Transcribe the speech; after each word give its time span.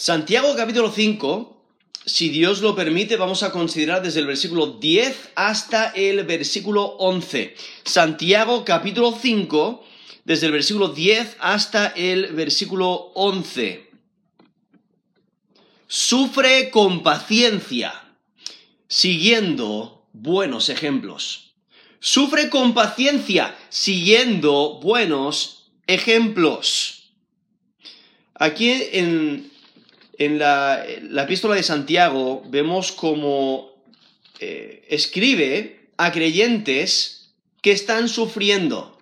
Santiago 0.00 0.56
capítulo 0.56 0.90
5, 0.90 1.62
si 2.06 2.30
Dios 2.30 2.62
lo 2.62 2.74
permite, 2.74 3.18
vamos 3.18 3.42
a 3.42 3.52
considerar 3.52 4.00
desde 4.00 4.20
el 4.20 4.26
versículo 4.26 4.78
10 4.80 5.32
hasta 5.34 5.90
el 5.90 6.24
versículo 6.24 6.84
11. 6.96 7.54
Santiago 7.84 8.64
capítulo 8.64 9.14
5, 9.20 9.84
desde 10.24 10.46
el 10.46 10.52
versículo 10.52 10.88
10 10.88 11.36
hasta 11.38 11.88
el 11.88 12.28
versículo 12.28 13.12
11. 13.14 13.90
Sufre 15.86 16.70
con 16.70 17.02
paciencia, 17.02 17.92
siguiendo 18.88 20.06
buenos 20.14 20.70
ejemplos. 20.70 21.52
Sufre 21.98 22.48
con 22.48 22.72
paciencia, 22.72 23.54
siguiendo 23.68 24.80
buenos 24.80 25.70
ejemplos. 25.86 27.12
Aquí 28.32 28.72
en, 28.92 29.49
en 30.20 30.38
la, 30.38 30.84
epístola 31.22 31.54
de 31.54 31.62
Santiago 31.62 32.42
vemos 32.46 32.92
como 32.92 33.72
eh, 34.38 34.84
escribe 34.90 35.88
a 35.96 36.12
creyentes 36.12 37.32
que 37.62 37.72
están 37.72 38.06
sufriendo. 38.06 38.98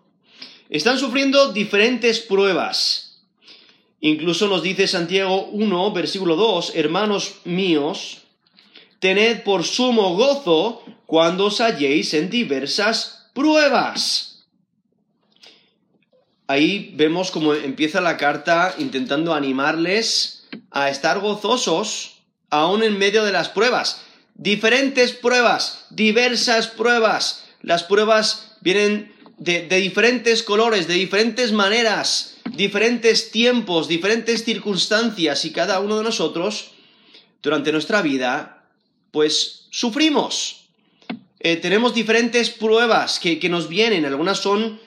Están 0.70 0.97
sufriendo 0.97 1.52
diferentes 1.52 2.20
pruebas. 2.20 3.19
Incluso 4.01 4.47
nos 4.47 4.62
dice 4.62 4.87
Santiago 4.87 5.47
1, 5.47 5.92
versículo 5.92 6.37
2, 6.37 6.77
hermanos 6.77 7.41
míos, 7.45 8.19
tened 9.00 9.42
por 9.42 9.64
sumo 9.64 10.14
gozo 10.14 10.84
cuando 11.05 11.47
os 11.47 11.61
halléis 11.61 12.14
en 12.14 12.30
diversas 12.30 13.28
pruebas. 13.34 14.47
Ahí 16.47 16.92
vemos 16.95 17.33
cómo 17.33 17.55
empieza 17.55 18.00
la 18.00 18.16
carta 18.16 18.77
intentando 18.78 19.34
animarles 19.34 20.38
a 20.71 20.91
estar 20.91 21.21
gozosos 21.21 22.23
aún 22.51 22.83
en 22.83 22.98
medio 22.98 23.25
de 23.25 23.33
las 23.33 23.48
pruebas. 23.48 24.03
Diferentes 24.34 25.12
pruebas, 25.12 25.87
diversas 25.91 26.69
pruebas. 26.69 27.45
Las 27.62 27.84
pruebas 27.84 28.56
vienen 28.61 29.12
de, 29.39 29.67
diferentes 29.69 30.42
colores, 30.42 30.87
de 30.89 30.95
diferentes 30.95 31.53
maneras, 31.53 32.37
diferentes 32.55 33.31
tiempos, 33.31 33.89
diferentes 33.89 34.45
circunstancias 34.45 35.45
y 35.45 35.53
cada 35.53 35.81
uno 35.81 35.98
de 35.98 36.05
nosotros 36.05 36.72
durante 37.43 37.72
nuestra 37.72 38.03
vida 38.03 38.65
pues 39.11 39.67
sufrimos. 39.70 40.69
Eh, 41.41 41.56
tenemos 41.56 41.95
diferentes 41.95 42.50
pruebas 42.50 43.20
que, 43.20 43.48
nos 43.48 43.69
vienen, 43.69 44.05
algunas 44.05 44.39
son 44.39 44.81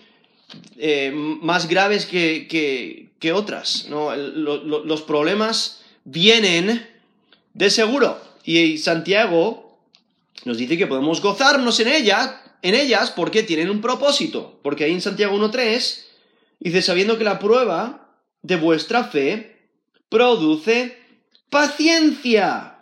eh, 0.78 1.11
más 1.13 1.67
graves 1.67 2.06
que, 2.06 2.47
que 2.50 3.10
otras. 3.30 3.86
¿no? 3.89 4.16
los 4.16 5.02
problemas 5.03 5.81
vienen 6.03 6.88
de 7.53 7.69
seguro. 7.69 8.19
Y 8.44 8.78
Santiago 8.78 9.78
nos 10.45 10.58
dice 10.58 10.78
que 10.78 10.88
podemos 10.88 11.22
gozarnos 11.22 11.80
en, 11.80 11.88
ella, 11.88 12.41
en 12.61 12.75
ellas 12.75 13.11
porque 13.11 13.44
tienen 13.44 13.69
un 13.69 13.81
propósito. 13.81 14.59
Porque 14.63 14.86
ahí 14.86 14.94
en 14.94 15.02
Santiago 15.02 15.38
1.3 15.38 16.03
dice, 16.59 16.81
sabiendo 16.81 17.17
que 17.17 17.23
la 17.23 17.39
prueba 17.39 18.09
de 18.41 18.55
vuestra 18.55 19.03
fe 19.03 19.69
produce 20.09 20.97
paciencia. 21.50 22.78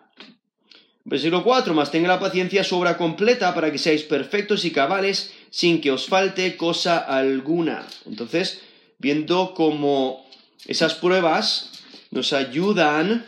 Versículo 1.04 1.44
4, 1.44 1.74
más 1.74 1.92
tenga 1.92 2.08
la 2.08 2.20
paciencia 2.20 2.64
su 2.64 2.78
obra 2.78 2.96
completa 2.96 3.54
para 3.56 3.72
que 3.72 3.80
seáis 3.80 4.04
perfectos 4.04 4.64
y 4.64 4.72
cabales 4.72 5.34
sin 5.50 5.82
que 5.82 5.92
os 5.92 6.06
falte 6.06 6.56
cosa 6.56 7.00
alguna. 7.00 7.88
Entonces, 8.06 8.62
viendo 9.00 9.54
cómo 9.56 10.29
esas 10.66 10.96
pruebas 10.96 11.72
nos 12.12 12.34
ayudan 12.34 13.26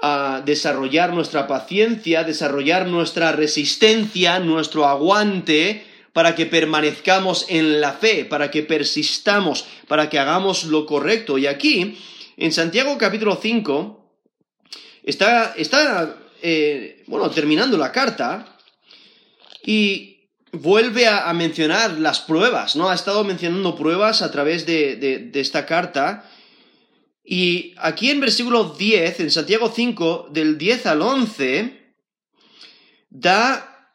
a 0.00 0.42
desarrollar 0.44 1.12
nuestra 1.12 1.46
paciencia, 1.46 2.24
desarrollar 2.24 2.86
nuestra 2.86 3.32
resistencia, 3.32 4.38
nuestro 4.38 4.86
aguante, 4.86 5.84
para 6.12 6.34
que 6.34 6.46
permanezcamos 6.46 7.46
en 7.48 7.80
la 7.80 7.92
fe, 7.92 8.24
para 8.24 8.50
que 8.50 8.62
persistamos, 8.62 9.66
para 9.88 10.08
que 10.08 10.18
hagamos 10.18 10.64
lo 10.64 10.86
correcto. 10.86 11.38
Y 11.38 11.46
aquí, 11.46 11.98
en 12.36 12.52
Santiago 12.52 12.96
capítulo 12.98 13.38
5, 13.40 14.12
está, 15.04 15.54
está 15.56 16.16
eh, 16.42 17.02
bueno, 17.06 17.30
terminando 17.30 17.76
la 17.76 17.92
carta 17.92 18.56
y 19.64 20.28
vuelve 20.52 21.06
a, 21.08 21.32
mencionar 21.34 21.98
las 21.98 22.20
pruebas, 22.20 22.74
¿no? 22.74 22.88
Ha 22.88 22.94
estado 22.94 23.22
mencionando 23.22 23.76
pruebas 23.76 24.22
a 24.22 24.30
través 24.30 24.64
de 24.64 25.30
esta 25.34 25.66
carta 25.66 26.24
y 27.30 27.74
aquí 27.76 28.08
en 28.08 28.20
versículo 28.20 28.74
10, 28.78 29.20
en 29.20 29.30
Santiago 29.30 29.70
5, 29.70 30.28
del 30.30 30.56
10 30.56 30.86
al 30.86 31.02
11, 31.02 31.92
da 33.10 33.92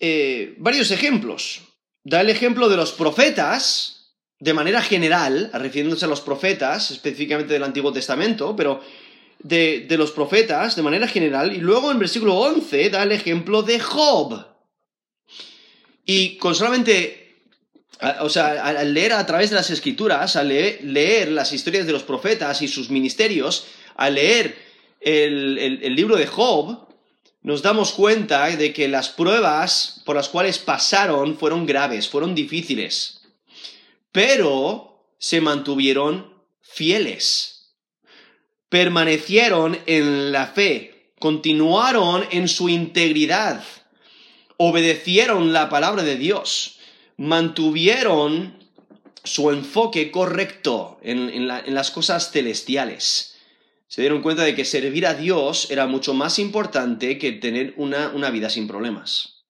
eh, 0.00 0.54
varios 0.56 0.90
ejemplos. 0.90 1.60
Da 2.04 2.22
el 2.22 2.30
ejemplo 2.30 2.70
de 2.70 2.78
los 2.78 2.92
profetas, 2.92 4.14
de 4.38 4.54
manera 4.54 4.80
general, 4.80 5.50
refiriéndose 5.52 6.06
a 6.06 6.08
los 6.08 6.22
profetas, 6.22 6.90
específicamente 6.90 7.52
del 7.52 7.64
Antiguo 7.64 7.92
Testamento, 7.92 8.56
pero 8.56 8.80
de, 9.40 9.84
de 9.86 9.98
los 9.98 10.12
profetas 10.12 10.74
de 10.74 10.82
manera 10.82 11.06
general. 11.06 11.54
Y 11.54 11.58
luego 11.58 11.90
en 11.90 11.98
versículo 11.98 12.34
11 12.36 12.88
da 12.88 13.02
el 13.02 13.12
ejemplo 13.12 13.62
de 13.62 13.78
Job. 13.78 14.42
Y 16.06 16.38
con 16.38 16.54
solamente 16.54 17.23
o 18.20 18.28
sea, 18.28 18.66
al 18.66 18.92
leer 18.92 19.12
a 19.12 19.26
través 19.26 19.50
de 19.50 19.56
las 19.56 19.70
escrituras, 19.70 20.36
al 20.36 20.48
leer, 20.48 21.28
las 21.30 21.52
historias 21.52 21.86
de 21.86 21.92
los 21.92 22.02
profetas 22.02 22.60
y 22.62 22.68
sus 22.68 22.90
ministerios, 22.90 23.66
al 23.96 24.14
leer 24.14 24.56
el, 25.00 25.94
libro 25.94 26.16
de 26.16 26.26
Job, 26.26 26.88
nos 27.42 27.62
damos 27.62 27.92
cuenta 27.92 28.48
de 28.48 28.72
que 28.72 28.88
las 28.88 29.10
pruebas 29.10 30.02
por 30.04 30.16
las 30.16 30.28
cuales 30.28 30.58
pasaron 30.58 31.36
fueron 31.36 31.66
graves, 31.66 32.08
fueron 32.08 32.34
difíciles, 32.34 33.20
pero 34.10 35.04
se 35.18 35.40
mantuvieron 35.40 36.32
fieles, 36.62 37.70
permanecieron 38.68 39.78
en 39.86 40.32
la 40.32 40.48
fe, 40.48 41.12
continuaron 41.18 42.26
en 42.30 42.48
su 42.48 42.68
integridad, 42.68 43.62
obedecieron 44.56 45.52
la 45.52 45.68
palabra 45.68 46.02
de 46.02 46.16
Dios 46.16 46.73
mantuvieron 47.16 48.58
su 49.24 49.50
enfoque 49.50 50.10
correcto 50.10 50.98
en, 51.02 51.48
las 51.48 51.90
cosas 51.90 52.30
celestiales. 52.30 53.36
Se 53.88 54.02
dieron 54.02 54.22
cuenta 54.22 54.44
de 54.44 54.54
que 54.54 54.64
servir 54.64 55.06
a 55.06 55.14
Dios 55.14 55.70
era 55.70 55.86
mucho 55.86 56.14
más 56.14 56.38
importante 56.38 57.18
que 57.18 57.32
tener 57.32 57.74
una, 57.76 58.30
vida 58.30 58.50
sin 58.50 58.68
problemas. 58.68 59.44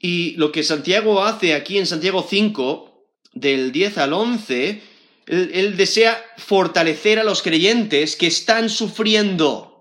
Y 0.00 0.32
lo 0.32 0.52
que 0.52 0.62
Santiago 0.62 1.24
hace 1.24 1.54
aquí 1.54 1.78
en 1.78 1.86
Santiago 1.86 2.26
5, 2.28 3.06
del 3.34 3.72
10 3.72 3.98
al 3.98 4.12
11, 4.12 4.82
él, 5.26 5.76
desea 5.76 6.22
fortalecer 6.36 7.18
a 7.18 7.24
los 7.24 7.42
creyentes 7.42 8.16
que 8.16 8.26
están 8.26 8.68
sufriendo. 8.68 9.73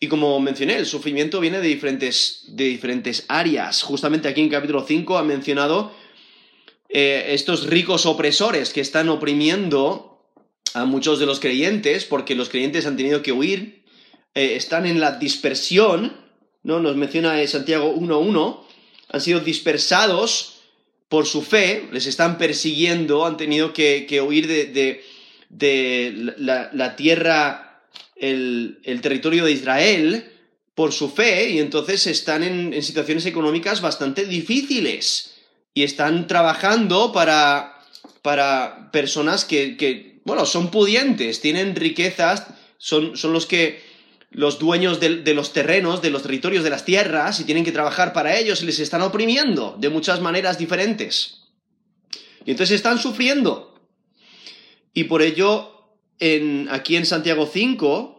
Y 0.00 0.06
como 0.06 0.38
mencioné, 0.38 0.76
el 0.76 0.86
sufrimiento 0.86 1.40
viene 1.40 1.60
de 1.60 1.66
diferentes, 1.66 2.44
de 2.48 2.64
diferentes 2.64 3.24
áreas. 3.28 3.82
Justamente 3.82 4.28
aquí 4.28 4.40
en 4.40 4.48
capítulo 4.48 4.84
5 4.86 5.18
ha 5.18 5.24
mencionado 5.24 5.92
eh, 6.88 7.26
estos 7.30 7.66
ricos 7.66 8.06
opresores 8.06 8.72
que 8.72 8.80
están 8.80 9.08
oprimiendo 9.08 10.22
a 10.74 10.84
muchos 10.84 11.18
de 11.18 11.26
los 11.26 11.40
creyentes 11.40 12.04
porque 12.04 12.36
los 12.36 12.48
creyentes 12.48 12.86
han 12.86 12.96
tenido 12.96 13.22
que 13.22 13.32
huir, 13.32 13.84
eh, 14.34 14.54
están 14.54 14.86
en 14.86 15.00
la 15.00 15.18
dispersión, 15.18 16.16
¿no? 16.62 16.78
Nos 16.78 16.94
menciona 16.94 17.44
Santiago 17.48 17.92
1.1, 17.92 18.60
han 19.08 19.20
sido 19.20 19.40
dispersados 19.40 20.60
por 21.08 21.26
su 21.26 21.42
fe, 21.42 21.88
les 21.90 22.06
están 22.06 22.38
persiguiendo, 22.38 23.26
han 23.26 23.36
tenido 23.36 23.72
que, 23.72 24.22
huir 24.24 24.46
de, 24.46 25.02
la 26.38 26.96
tierra 26.96 27.67
el, 28.16 28.80
territorio 29.02 29.44
de 29.44 29.52
Israel 29.52 30.32
por 30.74 30.92
su 30.92 31.10
fe 31.10 31.50
y 31.50 31.58
entonces 31.58 32.06
están 32.06 32.42
en, 32.42 32.82
situaciones 32.82 33.26
económicas 33.26 33.80
bastante 33.80 34.24
difíciles 34.24 35.34
y 35.74 35.82
están 35.82 36.26
trabajando 36.26 37.12
para, 37.12 37.78
para 38.22 38.90
personas 38.90 39.44
que, 39.44 40.20
bueno, 40.24 40.46
son 40.46 40.70
pudientes, 40.70 41.40
tienen 41.40 41.76
riquezas, 41.76 42.46
son, 42.78 43.16
son 43.16 43.32
los 43.32 43.46
que 43.46 43.86
los 44.30 44.58
dueños 44.58 45.00
de, 45.00 45.22
de, 45.22 45.34
los 45.34 45.52
terrenos, 45.52 46.02
de 46.02 46.10
los 46.10 46.22
territorios, 46.22 46.62
de 46.62 46.70
las 46.70 46.84
tierras, 46.84 47.40
y 47.40 47.44
tienen 47.44 47.64
que 47.64 47.72
trabajar 47.72 48.12
para 48.12 48.36
ellos 48.36 48.62
y 48.62 48.66
les 48.66 48.78
están 48.78 49.00
oprimiendo 49.00 49.76
de 49.78 49.88
muchas 49.88 50.20
maneras 50.20 50.58
diferentes. 50.58 51.44
Y 52.44 52.50
entonces 52.50 52.76
están 52.76 52.98
sufriendo. 52.98 53.74
Y 54.92 55.04
por 55.04 55.22
ello 55.22 55.77
aquí 56.70 56.96
en 56.96 57.06
Santiago 57.06 57.48
5, 57.52 58.18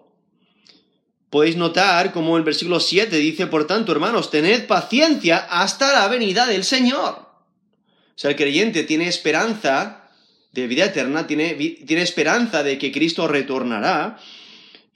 podéis 1.30 1.56
notar 1.57 2.12
como 2.12 2.38
el 2.38 2.44
versículo 2.44 2.80
7 2.80 3.16
dice, 3.18 3.48
por 3.48 3.68
tanto, 3.68 3.92
hermanos, 3.92 4.31
tened 4.31 4.66
paciencia 4.68 5.38
hasta 5.50 5.94
la 5.94 6.07
venida 6.07 6.46
del 6.46 6.63
Señor. 6.63 7.16
O 7.19 8.22
sea, 8.22 8.31
el 8.31 8.36
creyente 8.36 8.84
tiene 8.84 9.07
esperanza 9.07 10.10
de 10.51 10.68
vida 10.68 10.86
eterna, 10.86 11.28
tiene, 11.28 11.54
tiene 11.54 12.01
esperanza 12.01 12.63
de 12.63 12.78
que 12.78 12.92
Cristo 12.92 13.28
retornará 13.28 14.18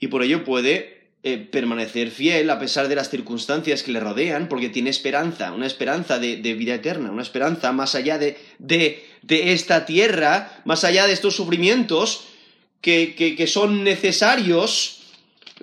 y 0.00 0.08
por 0.08 0.22
ello 0.22 0.44
puede 0.44 0.94
eh, 1.22 1.38
permanecer 1.38 2.10
fiel 2.10 2.50
a 2.50 2.58
pesar 2.58 2.88
de 2.88 2.96
las 2.96 3.08
circunstancias 3.08 3.82
que 3.82 3.92
le 3.92 4.00
rodean, 4.00 4.48
porque 4.48 4.68
tiene 4.68 4.90
esperanza, 4.90 5.52
una 5.52 5.66
esperanza 5.66 6.18
de, 6.18 6.36
vida 6.36 6.74
eterna, 6.74 7.10
una 7.10 7.22
esperanza 7.22 7.72
más 7.72 7.94
allá 7.94 8.18
de, 8.18 8.36
de, 8.58 9.06
esta 9.28 9.86
tierra, 9.86 10.60
más 10.66 10.84
allá 10.84 11.06
de 11.06 11.14
estos 11.14 11.34
sufrimientos 11.34 12.26
que, 12.84 13.46
son 13.48 13.82
necesarios 13.82 15.00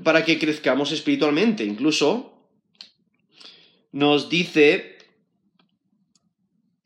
para 0.03 0.25
que 0.25 0.39
crezcamos 0.39 0.91
espiritualmente. 0.91 1.63
Incluso 1.63 2.33
nos 3.91 4.27
dice 4.27 4.97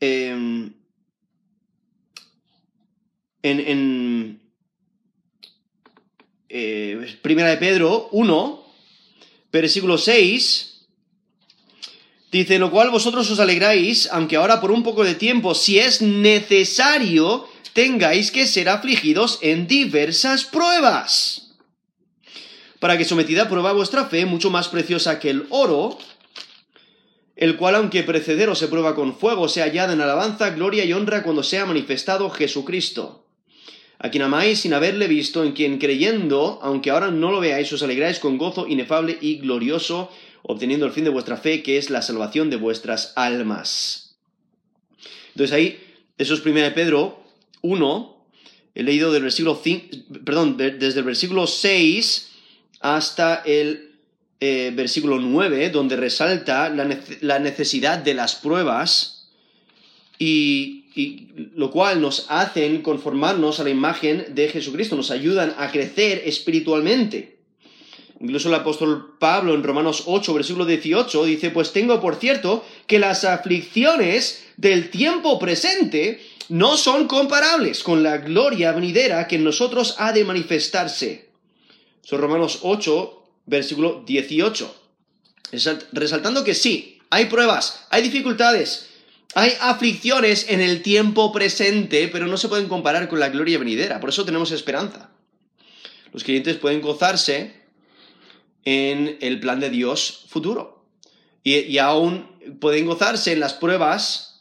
em, 0.02 0.74
en, 3.44 4.42
eh, 6.50 7.18
Primera 7.22 7.50
de 7.52 7.58
Pedro 7.58 8.10
1, 8.12 8.66
versículo 9.54 9.98
6, 9.98 10.88
dice, 12.30 12.60
lo 12.60 12.72
cual 12.72 12.92
vosotros 12.92 13.32
os 13.32 13.40
alegráis, 13.40 14.10
aunque 14.12 14.36
ahora 14.36 14.60
por 14.60 14.72
un 14.72 14.84
poco 14.84 15.06
de 15.06 15.16
tiempo, 15.16 15.56
si 15.56 15.80
es 15.80 16.02
necesario, 16.02 17.48
tengáis 17.76 18.32
que 18.32 18.48
ser 18.48 18.70
afligidos 18.70 19.38
en 19.42 19.68
diversas 19.68 20.46
pruebas, 20.46 21.58
para 22.80 22.98
que 22.98 23.04
sometida 23.04 23.50
prueba 23.50 23.74
vuestra 23.74 24.06
fe, 24.06 24.26
mucho 24.26 24.50
más 24.50 24.70
preciosa 24.70 25.20
que 25.20 25.30
el 25.30 25.46
oro, 25.50 26.00
el 27.36 27.58
cual 27.58 27.76
aunque 27.76 28.04
precedero 28.04 28.56
se 28.56 28.70
prueba 28.70 28.96
con 28.96 29.18
fuego, 29.18 29.50
sea 29.50 29.66
hallada 29.66 29.92
en 29.92 30.00
alabanza, 30.00 30.52
gloria 30.52 30.86
y 30.86 30.94
honra 30.94 31.22
cuando 31.22 31.44
sea 31.44 31.66
manifestado 31.66 32.30
Jesucristo 32.30 33.26
a 34.00 34.10
quien 34.10 34.24
amáis 34.24 34.60
sin 34.60 34.74
haberle 34.74 35.08
visto, 35.08 35.44
en 35.44 35.54
quien 35.54 35.78
creyendo, 35.78 36.60
aunque 36.62 36.92
ahora 36.92 37.12
no 37.12 37.32
lo 37.32 37.40
veáis, 37.40 37.72
os 37.74 37.82
alegráis 37.84 38.20
con 38.20 38.38
gozo 38.38 38.68
inefable 38.68 39.18
y 39.20 39.38
glorioso, 39.38 40.12
obteniendo 40.44 40.86
el 40.86 40.92
fin 40.92 41.06
de 41.06 41.10
vuestra 41.10 41.38
fe, 41.38 41.64
que 41.64 41.78
es 41.78 41.90
la 41.90 42.02
salvación 42.02 42.50
de 42.50 42.58
vuestras 42.58 43.14
almas. 43.16 44.18
Entonces 45.30 45.54
ahí, 45.54 45.80
eso 46.18 46.34
es 46.34 46.46
1 46.46 46.74
Pedro 46.74 47.25
1, 47.66 48.26
he 48.76 48.84
leído 48.84 49.12
del 49.12 49.24
versículo 49.24 49.60
5, 49.62 49.88
perdón, 50.24 50.58
desde 50.58 51.00
el 51.00 51.06
versículo 51.06 51.48
6 51.48 52.32
hasta 52.82 53.42
el 53.46 53.92
eh, 54.40 54.72
versículo 54.76 55.20
9, 55.20 55.70
donde 55.70 55.96
resalta 55.96 56.70
la 56.70 57.40
necesidad 57.40 58.00
de 58.00 58.14
las 58.14 58.36
pruebas 58.36 59.30
y 60.20 60.86
y 60.96 61.28
lo 61.56 61.72
cual 61.72 62.02
nos 62.02 62.26
hacen 62.30 62.82
conformarnos 62.82 63.60
a 63.60 63.66
la 63.66 63.70
imagen 63.70 64.28
de 64.30 64.48
Jesucristo, 64.48 64.96
nos 64.96 65.12
ayudan 65.12 65.54
a 65.58 65.70
crecer 65.70 66.24
espiritualmente. 66.26 67.36
Incluso 68.22 68.48
el 68.48 68.56
apóstol 68.56 69.18
Pablo 69.20 69.54
en 69.54 69.64
Romanos 69.64 70.04
8, 70.06 70.34
versículo 70.34 70.66
18, 70.66 71.26
dice, 71.26 71.50
pues 71.50 71.74
tengo 71.74 72.00
por 72.00 72.16
cierto 72.16 72.64
que 72.88 72.98
las 72.98 73.26
aflicciones 73.26 74.46
del 74.56 74.90
tiempo 74.90 75.38
presente 75.38 76.22
no 76.50 76.78
son 76.78 77.08
comparables 77.08 77.84
con 77.84 78.04
la 78.04 78.18
gloria 78.18 78.72
venidera 78.72 79.28
que 79.28 79.36
en 79.36 79.44
nosotros 79.44 79.96
ha 79.98 80.12
de 80.12 80.26
manifestarse. 80.26 81.30
Son 82.02 82.20
Romanos 82.20 82.60
8, 82.62 83.24
versículo 83.46 84.04
18. 84.06 84.76
Resaltando 85.92 86.44
que 86.44 86.54
sí, 86.54 87.00
hay 87.10 87.26
pruebas, 87.26 87.86
hay 87.90 88.04
dificultades, 88.04 88.90
hay 89.36 89.54
aflicciones 89.60 90.48
en 90.50 90.62
el 90.62 90.82
tiempo 90.82 91.32
presente, 91.32 92.08
pero 92.08 92.28
no 92.28 92.38
se 92.38 92.48
pueden 92.48 92.68
comparar 92.68 93.08
con 93.08 93.20
la 93.20 93.30
gloria 93.30 93.60
venidera. 93.60 94.00
Por 94.00 94.10
eso 94.10 94.26
tenemos 94.26 94.52
esperanza. 94.52 95.10
Los 96.14 96.24
creyentes 96.24 96.58
pueden 96.58 96.82
gozarse 96.82 97.66
en 98.64 99.18
el 99.22 99.40
plan 99.40 99.60
de 99.60 99.70
Dios 99.70 100.26
futuro. 100.30 100.86
Y, 101.44 101.78
aún 101.78 102.28
pueden 102.60 102.86
gozarse 102.86 103.32
en 103.32 103.40
las 103.40 103.54
pruebas, 103.54 104.35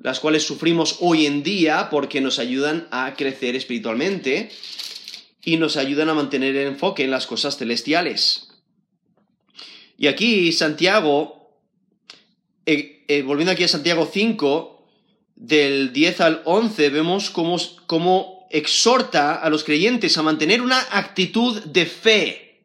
las 0.00 0.20
cuales 0.20 0.46
sufrimos 0.46 0.96
hoy 1.00 1.26
en 1.26 1.42
día, 1.42 1.88
porque 1.90 2.20
nos 2.20 2.38
ayudan 2.38 2.88
a 2.90 3.14
crecer 3.14 3.54
espiritualmente 3.54 4.50
y 5.44 5.56
nos 5.56 5.76
ayudan 5.76 6.08
a 6.08 6.14
mantener 6.14 6.56
el 6.56 6.68
enfoque 6.68 7.04
en 7.04 7.10
las 7.10 7.26
cosas 7.26 7.56
celestiales. 7.56 8.48
Y 9.96 10.06
aquí 10.06 10.52
Santiago 10.52 11.40
eh, 12.66 13.04
eh, 13.08 13.22
volviendo 13.22 13.50
aquí 13.50 13.64
a 13.64 13.68
Santiago 13.68 14.08
5, 14.12 14.86
del 15.34 15.92
10 15.92 16.20
al 16.20 16.42
11, 16.44 16.90
vemos 16.90 17.30
cómo, 17.30 18.46
exhorta 18.50 19.34
a 19.34 19.50
los 19.50 19.64
creyentes 19.64 20.16
a 20.16 20.22
mantener 20.22 20.62
una 20.62 20.78
actitud 20.92 21.60
de 21.64 21.86
fe, 21.86 22.62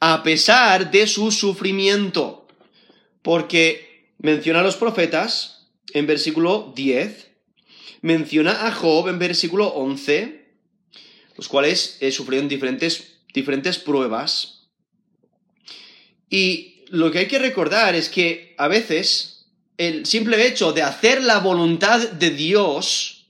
a 0.00 0.22
pesar 0.22 0.90
de 0.90 1.06
su 1.06 1.30
sufrimiento. 1.30 2.46
Porque 3.22 4.12
menciona 4.18 4.60
a 4.60 4.62
los 4.62 4.76
profetas 4.76 5.57
en 5.92 6.06
versículo 6.06 6.72
10, 6.74 7.30
menciona 8.02 8.66
a 8.66 8.72
Job 8.72 9.08
en 9.08 9.18
versículo 9.18 9.68
11, 9.68 10.46
los 11.36 11.48
cuales 11.48 11.98
eh, 12.00 12.12
sufrieron 12.12 12.48
diferentes, 12.48 13.18
diferentes 13.32 13.78
pruebas. 13.78 14.68
Y 16.30 16.84
lo 16.88 17.10
que 17.10 17.20
hay 17.20 17.28
que 17.28 17.38
recordar 17.38 17.94
es 17.94 18.08
que 18.08 18.54
a 18.58 18.68
veces 18.68 19.46
el 19.76 20.06
simple 20.06 20.46
hecho 20.46 20.72
de 20.72 20.82
hacer 20.82 21.22
la 21.22 21.38
voluntad 21.38 22.00
de 22.00 22.30
Dios, 22.30 23.26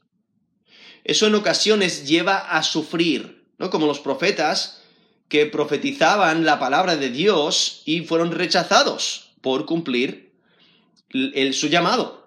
eso 1.04 1.26
en 1.26 1.34
ocasiones 1.34 2.08
lleva 2.08 2.38
a 2.38 2.62
sufrir, 2.62 3.44
¿no? 3.58 3.70
Como 3.70 3.86
los 3.86 4.00
profetas 4.00 4.82
que 5.28 5.46
profetizaban 5.46 6.44
la 6.44 6.58
palabra 6.58 6.96
de 6.96 7.10
Dios 7.10 7.82
y 7.84 8.00
fueron 8.00 8.32
rechazados 8.32 9.30
por 9.42 9.66
cumplir 9.66 10.32
el, 11.10 11.54
su 11.54 11.68
llamado. 11.68 12.17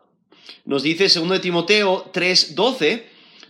Nos 0.66 0.84
dice 0.84 1.08
2 1.08 1.42
Timoteo 1.42 2.12
3:12, 2.14 3.04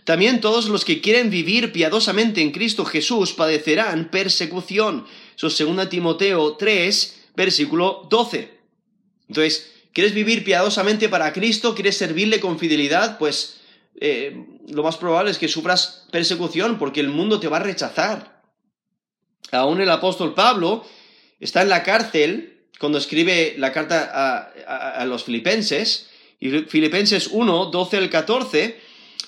también 0.04 0.40
todos 0.40 0.68
los 0.68 0.84
que 0.84 1.00
quieren 1.00 1.30
vivir 1.30 1.72
piadosamente 1.72 2.40
en 2.40 2.50
Cristo 2.50 2.84
Jesús 2.84 3.32
padecerán 3.32 4.10
persecución. 4.10 5.06
Eso 5.36 5.46
es 5.46 5.58
2 5.58 5.88
Timoteo 5.88 6.56
3, 6.56 7.20
versículo 7.36 8.06
12. 8.10 8.50
Entonces, 9.28 9.72
¿Quieres 9.92 10.14
vivir 10.14 10.42
piadosamente 10.42 11.08
para 11.08 11.32
Cristo? 11.32 11.74
¿Quieres 11.74 11.98
servirle 11.98 12.40
con 12.40 12.58
fidelidad? 12.58 13.18
Pues 13.18 13.60
eh, 14.00 14.46
lo 14.68 14.82
más 14.82 14.96
probable 14.96 15.30
es 15.30 15.38
que 15.38 15.48
sufras 15.48 16.06
persecución 16.10 16.78
porque 16.78 17.00
el 17.00 17.10
mundo 17.10 17.38
te 17.38 17.48
va 17.48 17.58
a 17.58 17.62
rechazar. 17.62 18.40
Aún 19.50 19.82
el 19.82 19.90
apóstol 19.90 20.32
Pablo 20.32 20.86
está 21.40 21.60
en 21.60 21.68
la 21.68 21.82
cárcel 21.82 22.68
cuando 22.80 22.96
escribe 22.96 23.54
la 23.58 23.70
carta 23.70 24.10
a, 24.66 24.92
a 24.92 25.04
los 25.04 25.24
filipenses, 25.24 26.08
y 26.42 26.50
Filipenses 26.68 27.28
1, 27.30 27.66
12 27.66 27.96
al 27.96 28.10
14, 28.10 28.80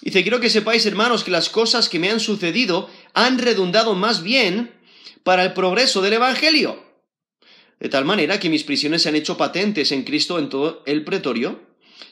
dice, 0.02 0.22
quiero 0.22 0.40
que 0.40 0.50
sepáis, 0.50 0.84
hermanos, 0.84 1.22
que 1.22 1.30
las 1.30 1.48
cosas 1.48 1.88
que 1.88 1.98
me 1.98 2.10
han 2.10 2.20
sucedido 2.20 2.90
han 3.14 3.38
redundado 3.38 3.94
más 3.94 4.22
bien 4.22 4.72
para 5.22 5.44
el 5.44 5.52
progreso 5.52 6.02
del 6.02 6.14
Evangelio 6.14 6.84
de 7.84 7.90
tal 7.90 8.06
manera 8.06 8.40
que 8.40 8.48
mis 8.48 8.64
prisiones 8.64 9.02
se 9.02 9.10
han 9.10 9.16
hecho 9.16 9.36
patentes 9.36 9.92
en 9.92 10.04
Cristo 10.04 10.38
en 10.38 10.48
todo 10.48 10.82
el 10.86 11.04
pretorio, 11.04 11.60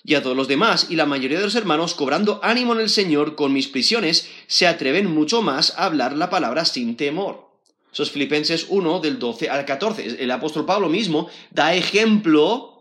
y 0.05 0.15
a 0.15 0.23
todos 0.23 0.37
los 0.37 0.47
demás, 0.47 0.89
y 0.91 0.97
la 0.97 1.07
mayoría 1.07 1.39
de 1.39 1.45
los 1.45 1.55
hermanos, 1.55 1.95
cobrando 1.95 2.41
ánimo 2.43 2.75
en 2.75 2.81
el 2.81 2.91
Señor 2.91 3.37
con 3.37 3.53
mis 3.53 3.69
prisiones, 3.69 4.29
se 4.49 4.67
atreven 4.67 5.07
mucho 5.07 5.41
más 5.41 5.73
a 5.79 5.87
hablar 5.87 6.17
la 6.17 6.29
palabra 6.29 6.67
sin 6.67 6.97
temor. 6.97 7.49
Eso 7.93 8.03
es 8.03 8.11
Filipenses 8.11 8.67
1, 8.69 9.01
del 9.01 9.19
12 9.19 9.49
al 9.49 9.65
14. 9.65 10.23
El 10.23 10.31
apóstol 10.31 10.67
Pablo 10.67 10.89
mismo 10.89 11.29
da 11.51 11.75
ejemplo, 11.75 12.72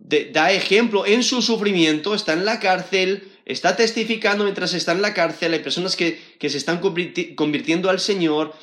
da 0.00 0.52
ejemplo 0.52 1.06
en 1.06 1.22
su 1.22 1.42
sufrimiento, 1.42 2.14
está 2.14 2.32
en 2.32 2.44
la 2.44 2.58
cárcel, 2.58 3.30
está 3.44 3.76
testificando 3.76 4.44
mientras 4.44 4.74
está 4.74 4.92
en 4.92 5.02
la 5.02 5.14
cárcel, 5.14 5.52
hay 5.52 5.60
personas 5.60 5.94
que, 5.96 6.20
que 6.38 6.50
se 6.50 6.58
están 6.58 6.80
convirtiendo 6.80 7.90
al 7.90 8.00
Señor, 8.00 8.54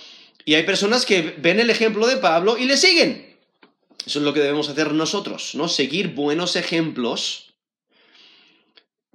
y 0.46 0.56
hay 0.56 0.64
personas 0.64 1.06
que 1.06 1.36
ven 1.38 1.60
el 1.60 1.70
ejemplo 1.70 2.08
de 2.08 2.18
Pablo 2.18 2.58
y 2.58 2.66
le 2.66 2.78
siguen. 2.78 3.36
Eso 4.06 4.20
es 4.20 4.26
lo 4.26 4.34
que 4.34 4.40
debemos 4.40 4.70
hacer 4.70 4.94
nosotros, 4.94 5.56
¿no? 5.56 5.68
Seguir 5.68 6.10
buenos 6.10 6.56
ejemplos 6.56 7.54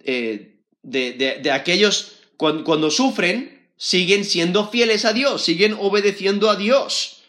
eh, 0.04 0.58
de, 0.82 1.50
aquellos 1.50 2.18
cuando, 2.36 2.64
cuando 2.64 2.90
sufren, 2.90 3.70
siguen 3.78 4.26
siendo 4.26 4.68
fieles 4.68 5.06
a 5.06 5.14
Dios, 5.14 5.42
siguen 5.42 5.74
obedeciendo 5.80 6.50
a 6.50 6.56
Dios. 6.56 7.21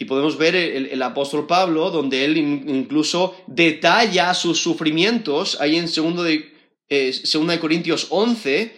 Y 0.00 0.06
podemos 0.06 0.38
ver 0.38 0.56
el, 0.56 1.02
apóstol 1.02 1.46
Pablo, 1.46 1.90
donde 1.90 2.24
él 2.24 2.38
incluso 2.38 3.36
detalla 3.46 4.32
sus 4.32 4.58
sufrimientos, 4.58 5.60
ahí 5.60 5.76
en 5.76 5.92
2 5.94 6.24
de, 6.24 6.54
eh, 6.88 7.12
de 7.12 7.60
Corintios 7.60 8.06
11, 8.08 8.74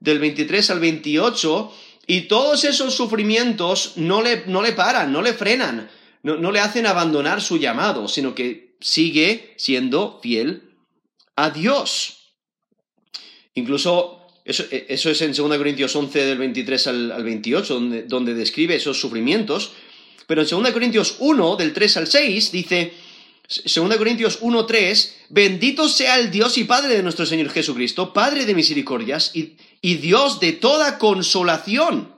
del 0.00 0.18
23 0.18 0.70
al 0.70 0.80
28, 0.80 1.72
y 2.06 2.20
todos 2.28 2.64
esos 2.64 2.94
sufrimientos 2.94 3.94
no 3.96 4.20
le, 4.20 4.44
no 4.48 4.60
le 4.60 4.72
paran, 4.72 5.10
no 5.14 5.22
le 5.22 5.32
frenan, 5.32 5.88
no, 6.22 6.36
no 6.36 6.52
le 6.52 6.60
hacen 6.60 6.84
abandonar 6.84 7.40
su 7.40 7.56
llamado, 7.56 8.06
sino 8.06 8.34
que 8.34 8.76
sigue 8.78 9.54
siendo 9.56 10.20
fiel 10.22 10.74
a 11.36 11.48
Dios. 11.48 12.34
Incluso 13.54 14.26
eso, 14.44 14.64
eh, 14.70 14.84
eso, 14.90 15.08
es 15.08 15.22
en 15.22 15.32
2 15.32 15.56
Corintios 15.56 15.96
11 15.96 16.24
del 16.26 16.36
23 16.36 16.86
al, 16.88 17.24
28, 17.24 17.72
donde, 17.72 18.02
donde 18.02 18.34
describe 18.34 18.74
esos 18.74 19.00
sufrimientos. 19.00 19.72
Pero 20.26 20.42
en 20.42 20.48
2 20.48 20.70
Corintios 20.72 21.16
1, 21.20 21.56
del 21.56 21.72
3 21.72 21.96
al 21.98 22.06
6, 22.08 22.52
dice, 22.52 22.92
2 23.48 23.96
Corintios 23.96 24.38
1, 24.40 24.66
3, 24.66 25.16
bendito 25.28 25.88
sea 25.88 26.18
el 26.18 26.30
Dios 26.30 26.58
y 26.58 26.64
Padre 26.64 26.96
de 26.96 27.02
nuestro 27.02 27.26
Señor 27.26 27.50
Jesucristo, 27.50 28.12
Padre 28.12 28.44
de 28.44 28.54
misericordias 28.54 29.30
y, 29.34 29.56
y 29.80 29.94
Dios 29.96 30.40
de 30.40 30.52
toda 30.52 30.98
consolación, 30.98 32.12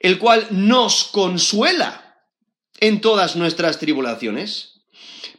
el 0.00 0.18
cual 0.18 0.46
nos 0.50 1.04
consuela 1.04 2.24
en 2.80 3.00
todas 3.00 3.36
nuestras 3.36 3.78
tribulaciones, 3.78 4.80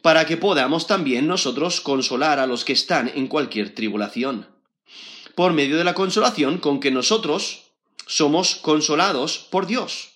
para 0.02 0.26
que 0.26 0.36
podamos 0.36 0.86
también 0.86 1.26
nosotros 1.26 1.80
consolar 1.80 2.38
a 2.38 2.46
los 2.46 2.64
que 2.64 2.72
están 2.72 3.10
en 3.14 3.26
cualquier 3.26 3.74
tribulación, 3.74 4.46
por 5.34 5.52
medio 5.52 5.78
de 5.78 5.84
la 5.84 5.94
consolación 5.94 6.58
con 6.58 6.78
que 6.78 6.90
nosotros 6.90 7.72
somos 8.06 8.54
consolados 8.54 9.38
por 9.50 9.66
Dios 9.66 10.09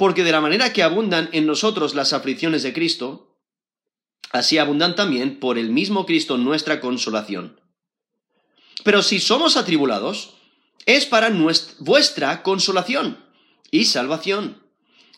porque 0.00 0.24
de 0.24 0.32
la 0.32 0.40
manera 0.40 0.72
que 0.72 0.82
abundan 0.82 1.28
en 1.32 1.44
nosotros 1.44 1.94
las 1.94 2.14
aflicciones 2.14 2.62
de 2.62 2.72
Cristo, 2.72 3.36
así 4.32 4.56
abundan 4.56 4.96
también 4.96 5.38
por 5.38 5.58
el 5.58 5.68
mismo 5.68 6.06
Cristo 6.06 6.38
nuestra 6.38 6.80
consolación. 6.80 7.60
Pero 8.82 9.02
si 9.02 9.20
somos 9.20 9.58
atribulados, 9.58 10.36
es 10.86 11.04
para 11.04 11.28
vuestra 11.80 12.42
consolación 12.42 13.22
y 13.70 13.84
salvación. 13.84 14.62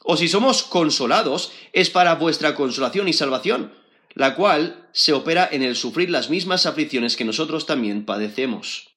O 0.03 0.17
si 0.17 0.27
somos 0.27 0.65
consolados, 0.65 1.53
es 1.73 1.89
para 1.89 2.17
vuestra 2.17 2.57
consolación 2.57 3.07
y 3.07 3.13
salvación, 3.13 3.73
la 4.15 4.35
cual 4.35 4.89
se 4.91 5.13
opera 5.13 5.49
en 5.53 5.63
el 5.63 5.77
sufrir 5.77 6.11
las 6.11 6.29
mismas 6.29 6.67
aflicciones 6.67 7.15
que 7.15 7.25
nosotros 7.25 7.67
también 7.67 8.05
padecemos. 8.05 8.89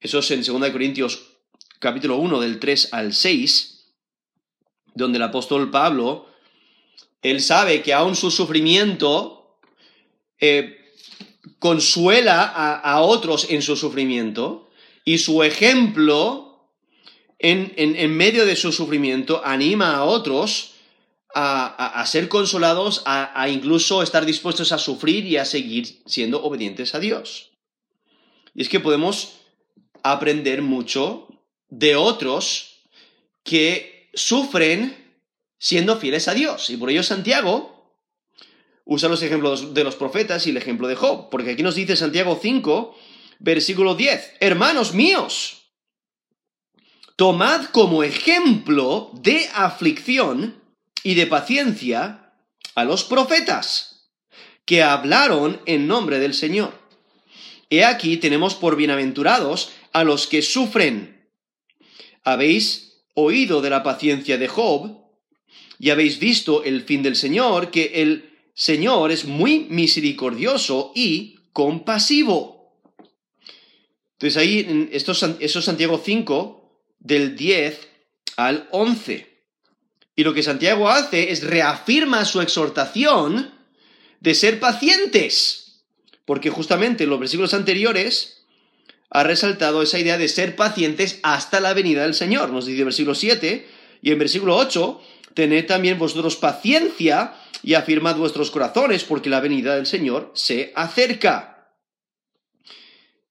Eso 0.00 0.18
es 0.18 0.28
en 0.32 0.42
2 0.42 0.70
Corintios 0.70 1.28
capítulo 1.78 2.16
1 2.16 2.40
del 2.40 2.58
3 2.58 2.88
al 2.92 3.14
6, 3.14 3.77
donde 4.98 5.16
el 5.16 5.22
apóstol 5.22 5.70
Pablo, 5.70 6.26
él 7.22 7.40
sabe 7.40 7.82
que 7.82 7.94
aún 7.94 8.14
su 8.14 8.30
sufrimiento 8.30 9.56
eh, 10.40 10.76
consuela 11.58 12.42
a, 12.44 13.00
otros 13.00 13.50
en 13.50 13.62
su 13.62 13.76
sufrimiento 13.76 14.68
y 15.04 15.18
su 15.18 15.42
ejemplo 15.42 16.68
en, 17.38 17.72
en, 17.76 18.16
medio 18.16 18.46
de 18.46 18.56
su 18.56 18.72
sufrimiento 18.72 19.42
anima 19.44 19.96
a 19.96 20.04
otros 20.04 20.74
a, 21.34 22.00
a, 22.00 22.06
ser 22.06 22.28
consolados, 22.28 23.02
a, 23.04 23.48
incluso 23.48 24.02
estar 24.02 24.24
dispuestos 24.26 24.72
a 24.72 24.78
sufrir 24.78 25.26
y 25.26 25.36
a 25.36 25.44
seguir 25.44 26.02
siendo 26.06 26.42
obedientes 26.42 26.94
a 26.94 27.00
Dios. 27.00 27.50
Y 28.54 28.62
es 28.62 28.68
que 28.68 28.80
podemos 28.80 29.34
aprender 30.02 30.62
mucho 30.62 31.28
de 31.68 31.96
otros 31.96 32.82
que 33.44 33.97
sufren 34.14 35.08
siendo 35.58 35.96
fieles 35.96 36.28
a 36.28 36.34
Dios. 36.34 36.70
Y 36.70 36.76
por 36.76 36.90
ello 36.90 37.02
Santiago 37.02 37.96
usa 38.84 39.08
los 39.08 39.22
ejemplos 39.22 39.74
de 39.74 39.84
los 39.84 39.96
profetas 39.96 40.46
y 40.46 40.50
el 40.50 40.56
ejemplo 40.56 40.88
de 40.88 40.96
Job, 40.96 41.28
porque 41.30 41.50
aquí 41.50 41.62
nos 41.62 41.74
dice 41.74 41.94
Santiago 41.94 42.38
5, 42.40 42.96
versículo 43.38 43.94
10, 43.94 44.36
hermanos 44.40 44.94
míos, 44.94 45.72
tomad 47.16 47.66
como 47.66 48.02
ejemplo 48.02 49.10
de 49.12 49.46
aflicción 49.54 50.62
y 51.02 51.14
de 51.14 51.26
paciencia 51.26 52.32
a 52.74 52.84
los 52.84 53.04
profetas 53.04 54.10
que 54.64 54.82
hablaron 54.82 55.60
en 55.66 55.86
nombre 55.86 56.18
del 56.18 56.32
Señor. 56.32 56.72
He 57.70 57.84
aquí 57.84 58.16
tenemos 58.16 58.54
por 58.54 58.76
bienaventurados 58.76 59.70
a 59.92 60.04
los 60.04 60.26
que 60.26 60.40
sufren. 60.40 61.28
Habéis 62.24 62.87
oído 63.20 63.60
de 63.60 63.70
la 63.70 63.82
paciencia 63.82 64.38
de 64.38 64.48
Job, 64.48 64.96
y 65.80 65.90
habéis 65.90 66.18
visto 66.18 66.62
el 66.64 66.82
fin 66.82 67.02
del 67.02 67.16
Señor, 67.16 67.70
que 67.70 68.02
el 68.02 68.30
Señor 68.54 69.10
es 69.10 69.24
muy 69.24 69.66
misericordioso 69.70 70.92
y 70.94 71.38
compasivo. 71.52 72.74
Entonces 74.12 74.36
ahí, 74.36 74.88
esto 74.92 75.12
es 75.12 75.52
Santiago 75.64 76.00
5, 76.04 76.82
del 76.98 77.36
10 77.36 77.88
al 78.36 78.68
11. 78.72 79.26
Y 80.16 80.24
lo 80.24 80.34
que 80.34 80.42
Santiago 80.42 80.88
hace 80.88 81.30
es 81.30 81.44
reafirma 81.44 82.24
su 82.24 82.40
exhortación 82.40 83.54
de 84.20 84.34
ser 84.34 84.58
pacientes, 84.58 85.84
porque 86.24 86.50
justamente 86.50 87.04
en 87.04 87.10
los 87.10 87.20
versículos 87.20 87.54
anteriores 87.54 88.37
ha 89.10 89.22
resaltado 89.22 89.82
esa 89.82 89.98
idea 89.98 90.18
de 90.18 90.28
ser 90.28 90.56
pacientes 90.56 91.20
hasta 91.22 91.60
la 91.60 91.74
venida 91.74 92.02
del 92.02 92.14
Señor. 92.14 92.50
Nos 92.50 92.66
dice 92.66 92.80
el 92.80 92.84
versículo 92.84 93.14
7 93.14 93.66
y 94.02 94.12
en 94.12 94.18
versículo 94.18 94.56
8, 94.56 95.00
tened 95.34 95.66
también 95.66 95.98
vosotros 95.98 96.36
paciencia 96.36 97.34
y 97.62 97.74
afirmad 97.74 98.16
vuestros 98.16 98.50
corazones 98.50 99.04
porque 99.04 99.30
la 99.30 99.40
venida 99.40 99.76
del 99.76 99.86
Señor 99.86 100.30
se 100.34 100.72
acerca. 100.74 101.74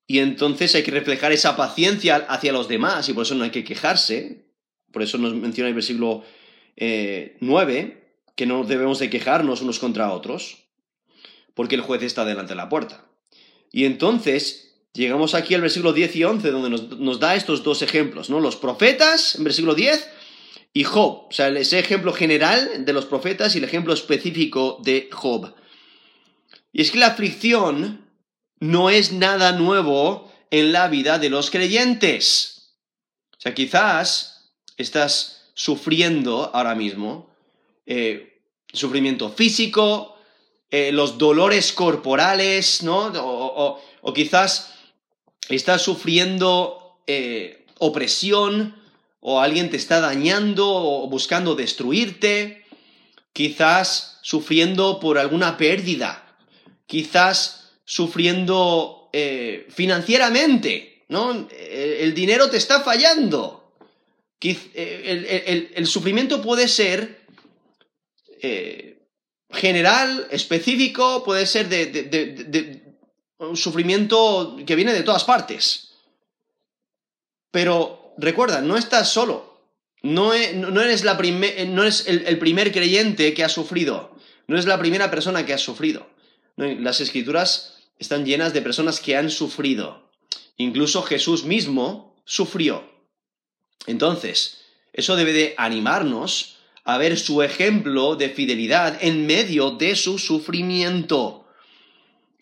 Y 0.07 0.19
entonces 0.19 0.74
hay 0.74 0.84
que 0.84 0.91
reflejar 0.91 1.31
esa 1.31 1.55
paciencia 1.55 2.15
hacia 2.29 2.53
los 2.53 2.67
demás 2.67 3.07
y 3.10 3.13
por 3.13 3.24
eso 3.24 3.36
no 3.36 3.43
hay 3.43 3.51
que 3.51 3.63
quejarse. 3.63 4.48
Por 4.91 5.03
eso 5.03 5.17
nos 5.17 5.34
menciona 5.36 5.67
el 5.67 5.75
versículo 5.75 6.24
9 6.77 7.79
eh, 7.79 8.03
que 8.36 8.46
no 8.46 8.63
debemos 8.63 9.00
de 9.00 9.10
quejarnos 9.10 9.62
unos 9.62 9.79
contra 9.79 10.12
otros 10.12 10.67
porque 11.53 11.75
el 11.75 11.81
juez 11.81 12.03
está 12.03 12.24
delante 12.24 12.53
de 12.53 12.57
la 12.57 12.69
puerta. 12.69 13.05
Y 13.72 13.86
entonces 13.86 14.66
llegamos 14.97 15.35
aquí 15.35 15.53
al 15.53 15.61
versículo 15.61 15.93
10 15.93 16.15
y 16.15 16.23
11, 16.23 16.51
donde 16.51 16.69
nos, 16.69 17.19
da 17.19 17.35
estos 17.35 17.63
dos 17.63 17.81
ejemplos, 17.81 18.29
¿no? 18.29 18.39
Los 18.39 18.55
profetas, 18.55 19.35
en 19.35 19.43
versículo 19.43 19.75
10, 19.75 20.09
y 20.73 20.83
Job. 20.83 21.27
O 21.29 21.31
sea, 21.31 21.49
ese 21.49 21.79
ejemplo 21.79 22.13
general 22.13 22.85
de 22.85 22.93
los 22.93 23.05
profetas 23.05 23.55
y 23.55 23.59
el 23.59 23.63
ejemplo 23.63 23.93
específico 23.93 24.79
de 24.83 25.09
Job. 25.11 25.53
Y 26.73 26.81
es 26.81 26.91
que 26.91 26.99
la 26.99 27.07
aflicción 27.07 28.05
no 28.59 28.89
es 28.89 29.11
nada 29.11 29.51
nuevo 29.53 30.31
en 30.51 30.71
la 30.71 30.87
vida 30.87 31.19
de 31.19 31.29
los 31.29 31.51
creyentes. 31.51 32.73
O 33.37 33.39
sea, 33.39 33.53
quizás 33.53 34.51
estás 34.77 35.51
sufriendo 35.53 36.51
ahora 36.53 36.75
mismo 36.75 37.29
eh, 37.85 38.41
sufrimiento 38.73 39.29
físico, 39.29 40.17
eh, 40.69 40.91
los 40.91 41.17
dolores 41.17 41.71
corporales, 41.71 42.83
¿no? 42.83 43.11
o 43.13 44.13
quizás 44.13 44.76
estás 45.55 45.81
sufriendo 45.81 46.99
eh, 47.07 47.65
opresión 47.79 48.75
o 49.19 49.39
alguien 49.39 49.69
te 49.69 49.77
está 49.77 49.99
dañando 49.99 50.67
o 50.67 51.09
buscando 51.09 51.55
destruirte, 51.55 52.65
quizás 53.33 54.19
sufriendo 54.21 54.99
por 54.99 55.17
alguna 55.17 55.57
pérdida, 55.57 56.37
quizás 56.85 57.71
sufriendo 57.85 59.09
eh, 59.13 59.67
financieramente, 59.69 61.05
¿no? 61.07 61.47
El, 61.49 62.13
dinero 62.13 62.49
te 62.49 62.57
está 62.57 62.81
fallando. 62.81 63.73
Eh, 64.41 65.71
el, 65.75 65.87
sufrimiento 65.87 66.41
puede 66.41 66.67
ser 66.67 67.25
general, 69.51 70.27
específico, 70.31 71.23
puede 71.23 71.45
ser 71.45 71.69
de 71.69 72.87
un 73.39 73.58
sufrimiento 73.58 74.58
que 74.65 74.75
viene 74.75 74.94
de 74.94 75.03
todas 75.03 75.24
partes. 75.24 75.94
Pero 77.51 78.13
recuerda, 78.17 78.62
no 78.62 78.77
estás 78.77 79.10
solo. 79.10 79.58
No, 80.03 80.34
e, 80.34 80.51
eres, 80.51 81.03
la 81.03 81.15
no 81.15 81.82
eres 81.84 82.08
el, 82.08 82.39
primer 82.39 82.72
creyente 82.72 83.34
que 83.34 83.44
ha 83.44 83.50
sufrido. 83.50 84.15
No 84.48 84.56
eres 84.56 84.65
la 84.65 84.79
primera 84.79 85.10
persona 85.10 85.46
que 85.46 85.53
ha 85.53 85.58
sufrido. 85.58 86.08
las 86.56 87.01
escrituras 87.01 87.77
están 88.00 88.25
llenas 88.25 88.53
de 88.53 88.62
personas 88.62 89.00
que 89.00 89.15
han 89.15 89.29
sufrido. 89.29 90.10
Incluso 90.58 91.03
Jesús 91.03 91.44
mismo 91.44 92.15
sufrió. 92.25 92.84
Entonces, 93.86 94.62
eso 94.94 95.15
debe 95.15 95.34
de 95.34 95.56
animarnos 95.58 96.58
a 96.84 96.98
ver 96.98 97.17
su 97.17 97.44
ejemplo 97.44 98.15
de 98.15 98.29
fidelidad 98.29 98.98
en 99.01 99.25
medio 99.25 99.72
de 99.72 99.96
su 99.96 100.17
sufrimiento. 100.20 101.46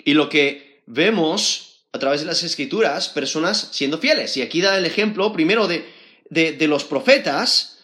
Y 0.04 0.14
lo 0.14 0.30
que 0.30 0.65
vemos 0.86 1.88
a 1.92 2.00
través 2.00 2.22
de 2.22 2.28
las 2.28 2.44
escrituras 2.44 3.10
personas 3.10 3.70
siendo 3.72 3.98
fieles. 3.98 4.36
Y 4.38 4.42
aquí 4.42 4.62
da 4.62 4.78
el 4.78 4.86
ejemplo 4.86 5.32
primero 5.32 5.68
de, 5.68 5.86
de, 6.30 6.68
los 6.68 6.84
profetas, 6.84 7.80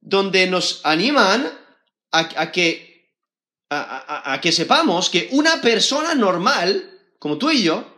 donde 0.00 0.46
nos 0.46 0.80
animan 0.84 1.50
a, 2.12 2.52
que, 2.52 3.10
a, 3.70 4.38
que 4.42 4.52
sepamos 4.52 5.10
que 5.10 5.28
una 5.32 5.60
persona 5.60 6.14
normal, 6.14 7.00
como 7.18 7.38
tú 7.38 7.50
y 7.50 7.62
yo, 7.62 7.92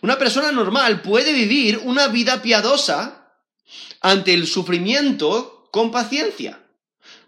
una 0.00 0.18
persona 0.18 0.52
normal 0.52 1.02
puede 1.02 1.32
vivir 1.32 1.78
una 1.78 2.08
vida 2.08 2.40
piadosa 2.40 3.34
ante 4.00 4.32
el 4.32 4.46
sufrimiento 4.46 5.68
con 5.70 5.90
paciencia. 5.90 6.60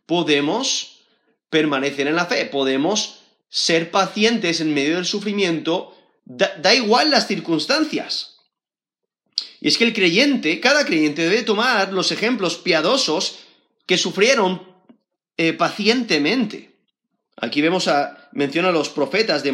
Podemos 0.06 1.02
permanecer 1.50 2.06
en 2.06 2.16
la 2.16 2.26
fe, 2.26 2.46
podemos 2.46 3.20
ser 3.48 3.90
pacientes 3.90 4.60
en 4.60 4.74
medio 4.74 4.96
del 4.96 5.06
sufrimiento 5.06 5.94
Da, 6.24 6.74
igual 6.74 7.10
las 7.10 7.26
circunstancias. 7.26 8.36
Y 9.60 9.68
es 9.68 9.78
que 9.78 9.84
el 9.84 9.92
creyente, 9.92 10.60
cada 10.60 10.84
creyente 10.86 11.22
debe 11.22 11.42
tomar 11.42 11.92
los 11.92 12.12
ejemplos 12.12 12.56
piadosos 12.56 13.40
que 13.86 13.98
sufrieron 13.98 14.62
eh, 15.36 15.52
pacientemente. 15.52 16.74
Aquí 17.36 17.60
vemos 17.60 17.88
a, 17.88 18.28
menciona 18.32 18.68
a 18.68 18.72
los 18.72 18.88
profetas 18.88 19.42
de, 19.42 19.52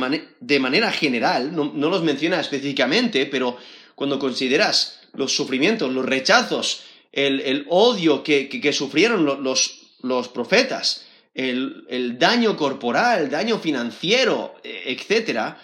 manera 0.59 0.93
general, 0.93 1.55
no, 1.55 1.73
los 1.73 2.03
menciona 2.03 2.41
específicamente, 2.41 3.27
pero 3.27 3.57
cuando 3.95 4.19
consideras 4.19 5.01
los 5.15 5.35
sufrimientos, 5.35 5.93
los 5.93 6.05
rechazos, 6.05 6.83
el, 7.11 7.67
odio 7.69 8.23
que, 8.23 8.73
sufrieron 8.73 9.25
los, 9.25 9.89
los, 10.03 10.29
profetas, 10.29 11.07
el, 11.35 12.17
daño 12.19 12.57
corporal, 12.57 13.25
el 13.25 13.31
daño 13.31 13.59
financiero, 13.59 14.55
e, 14.63 14.93
etc., 14.93 15.57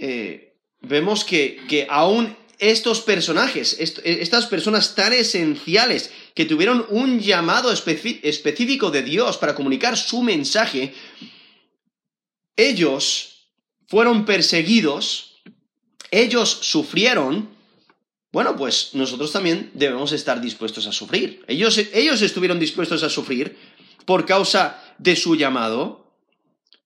eh, 0.00 0.54
vemos 0.80 1.24
que, 1.24 1.60
que 1.68 1.86
aún 1.90 2.36
estos 2.58 3.00
personajes, 3.00 3.76
estas 3.78 4.46
personas 4.46 4.94
tan 4.94 5.12
esenciales 5.12 6.10
que 6.34 6.44
tuvieron 6.44 6.86
un 6.90 7.20
llamado 7.20 7.72
específico 7.72 8.90
de 8.90 9.02
Dios 9.02 9.36
para 9.38 9.54
comunicar 9.54 9.96
su 9.96 10.22
mensaje, 10.22 10.92
ellos 12.56 13.46
fueron 13.86 14.24
perseguidos, 14.24 15.36
ellos 16.10 16.50
sufrieron, 16.62 17.48
bueno, 18.32 18.56
pues 18.56 18.90
nosotros 18.94 19.30
también 19.30 19.70
debemos 19.74 20.10
estar 20.12 20.40
dispuestos 20.40 20.86
a 20.88 20.92
sufrir. 20.92 21.44
Ellos, 21.46 21.78
ellos 21.92 22.20
estuvieron 22.22 22.58
dispuestos 22.58 23.04
a 23.04 23.08
sufrir 23.08 23.56
por 24.04 24.26
causa 24.26 24.82
de 24.98 25.14
su 25.14 25.36
llamado, 25.36 26.12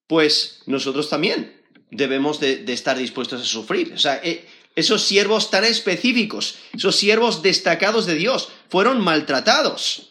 pues 0.07 0.61
nosotros 0.67 1.09
también 1.09 1.62
debemos 1.93 2.41
de, 2.41 2.65
estar 2.73 2.99
dispuestos 2.99 3.43
a 3.43 3.45
sufrir. 3.45 3.93
O 3.93 3.99
sea, 3.99 4.21
eh, 4.25 4.49
esos 4.75 5.03
siervos 5.03 5.51
tan 5.51 5.65
específicos, 5.65 6.57
esos 6.75 6.97
siervos 6.97 7.43
destacados 7.43 8.07
de 8.07 8.15
Dios, 8.15 8.49
fueron 8.69 9.01
maltratados. 9.01 10.09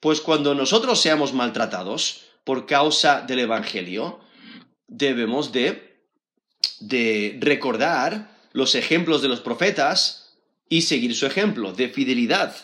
Pues 0.00 0.20
cuando 0.20 0.54
nosotros 0.54 1.00
seamos 1.00 1.32
maltratados 1.32 2.22
por 2.44 2.66
causa 2.66 3.20
del 3.20 3.38
Evangelio, 3.38 4.20
debemos 4.88 5.52
de, 5.52 5.90
recordar 7.40 8.36
los 8.52 8.74
ejemplos 8.74 9.22
de 9.22 9.28
los 9.28 9.40
profetas 9.40 10.34
y 10.68 10.82
seguir 10.82 11.14
su 11.14 11.26
ejemplo 11.26 11.72
de 11.72 11.88
fidelidad. 11.88 12.56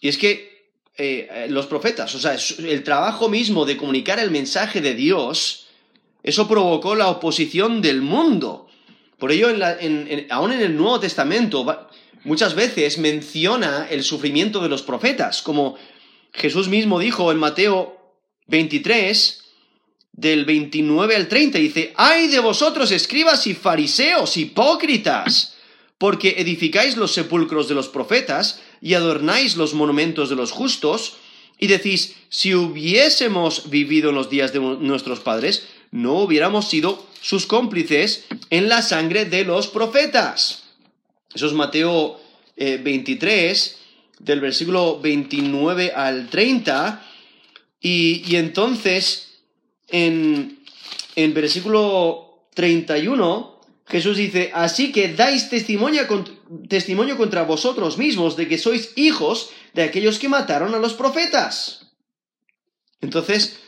Y 0.00 0.08
es 0.08 0.16
que 0.16 0.72
eh, 0.96 1.46
los 1.50 1.66
profetas, 1.66 2.14
o 2.14 2.18
sea, 2.18 2.36
el 2.58 2.82
trabajo 2.82 3.28
mismo 3.28 3.66
de 3.66 3.76
comunicar 3.76 4.18
el 4.18 4.30
mensaje 4.30 4.80
de 4.80 4.94
Dios, 4.94 5.66
eso 6.22 6.48
provocó 6.48 6.94
la 6.94 7.08
oposición 7.08 7.80
del 7.80 8.02
mundo. 8.02 8.68
Por 9.18 9.32
ello, 9.32 9.48
aún 10.30 10.52
en 10.52 10.60
el 10.60 10.76
Nuevo 10.76 11.00
Testamento, 11.00 11.88
muchas 12.24 12.54
veces 12.54 12.98
menciona 12.98 13.86
el 13.90 14.02
sufrimiento 14.02 14.60
de 14.60 14.68
los 14.68 14.82
profetas, 14.82 15.42
como 15.42 15.76
Jesús 16.32 16.68
mismo 16.68 16.98
dijo 16.98 17.30
en 17.32 17.38
Mateo 17.38 17.96
23, 18.46 19.44
del 20.12 20.44
29 20.44 21.16
al 21.16 21.28
30, 21.28 21.58
dice, 21.58 21.92
ay 21.96 22.28
de 22.28 22.40
vosotros 22.40 22.90
escribas 22.90 23.46
y 23.46 23.54
fariseos, 23.54 24.36
hipócritas, 24.36 25.56
porque 25.98 26.36
edificáis 26.38 26.96
los 26.96 27.12
sepulcros 27.12 27.68
de 27.68 27.74
los 27.74 27.88
profetas 27.88 28.60
y 28.80 28.94
adornáis 28.94 29.56
los 29.56 29.74
monumentos 29.74 30.28
de 30.28 30.36
los 30.36 30.50
justos, 30.50 31.16
y 31.58 31.66
decís, 31.66 32.16
si 32.30 32.54
hubiésemos 32.54 33.68
vivido 33.68 34.08
en 34.08 34.16
los 34.16 34.30
días 34.30 34.52
de 34.54 34.60
nuestros 34.60 35.20
padres, 35.20 35.68
no 35.90 36.14
hubiéramos 36.20 36.68
sido 36.68 37.06
sus 37.20 37.46
cómplices 37.46 38.24
en 38.50 38.68
la 38.68 38.82
sangre 38.82 39.24
de 39.24 39.44
los 39.44 39.68
profetas. 39.68 40.64
Eso 41.34 41.46
es 41.46 41.52
Mateo 41.52 42.20
23, 42.56 43.66
eh, 43.68 43.76
del 44.18 44.40
versículo 44.40 45.00
29 45.00 45.92
al 45.94 46.28
30. 46.28 47.06
Y, 47.80 48.36
entonces, 48.36 49.40
en, 49.88 50.60
en 51.16 51.34
versículo 51.34 52.46
31, 52.54 53.60
Jesús 53.86 54.16
dice, 54.16 54.50
así 54.54 54.92
que 54.92 55.12
dais 55.14 55.48
testimonio, 55.50 56.02
testimonio 56.68 57.16
contra 57.16 57.42
vosotros 57.42 57.98
mismos 57.98 58.36
de 58.36 58.46
que 58.46 58.58
sois 58.58 58.92
hijos 58.96 59.50
de 59.74 59.82
aquellos 59.82 60.18
que 60.18 60.28
mataron 60.28 60.74
a 60.74 60.78
los 60.78 60.94
profetas. 60.94 61.90
Entonces, 63.00 63.58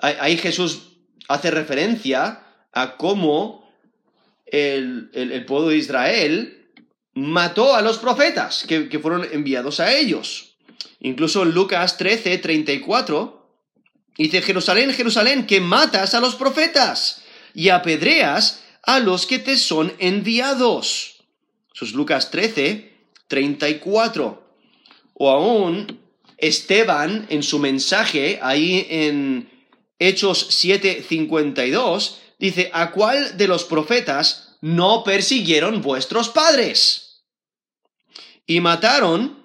ahí 0.00 0.36
Jesús 0.38 0.91
hace 1.28 1.50
referencia 1.50 2.44
a 2.72 2.96
cómo 2.96 3.70
el, 4.46 5.44
pueblo 5.46 5.68
de 5.68 5.76
Israel 5.76 6.70
mató 7.14 7.74
a 7.74 7.82
los 7.82 7.98
profetas 7.98 8.64
que, 8.66 8.88
que, 8.88 8.98
fueron 8.98 9.26
enviados 9.32 9.80
a 9.80 9.92
ellos. 9.92 10.56
Incluso 11.00 11.42
en 11.42 11.52
Lucas 11.52 11.96
13, 11.96 12.38
34, 12.38 13.50
dice, 14.16 14.42
Jerusalén, 14.42 14.92
Jerusalén, 14.92 15.46
que 15.46 15.60
matas 15.60 16.14
a 16.14 16.20
los 16.20 16.34
profetas 16.34 17.22
y 17.54 17.68
apedreas 17.68 18.62
a 18.82 19.00
los 19.00 19.26
que 19.26 19.38
te 19.38 19.56
son 19.56 19.92
enviados. 19.98 21.22
Eso 21.74 21.84
es 21.84 21.92
Lucas 21.92 22.30
13, 22.30 22.92
34. 23.28 24.42
O 25.14 25.30
aún 25.30 26.00
Esteban 26.38 27.26
en 27.30 27.42
su 27.42 27.58
mensaje 27.58 28.38
ahí 28.42 28.86
en 28.90 29.51
Hechos 30.08 30.48
7:52, 30.50 32.16
dice, 32.38 32.70
¿a 32.72 32.90
cuál 32.90 33.36
de 33.36 33.46
los 33.46 33.64
profetas 33.64 34.56
no 34.60 35.04
persiguieron 35.04 35.80
vuestros 35.80 36.28
padres? 36.28 37.22
Y 38.46 38.60
mataron 38.60 39.42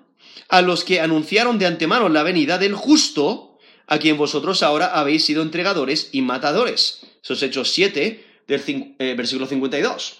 a 0.50 0.62
los 0.62 0.84
que 0.84 1.00
anunciaron 1.00 1.60
de 1.60 1.67
antemano 1.67 2.10
la 2.10 2.24
venida 2.24 2.58
del 2.58 2.74
justo, 2.74 3.60
a 3.86 4.00
quien 4.00 4.17
vosotros 4.17 4.63
ahora 4.63 4.88
habéis 4.88 5.26
sido 5.26 5.43
entregadores 5.43 6.10
y 6.12 6.22
matadores. 6.22 7.02
Esos 7.24 7.43
Hechos 7.43 7.70
7, 7.72 8.26
del 8.48 8.96
eh, 9.00 9.13
versículo 9.15 9.46
52, 9.46 10.17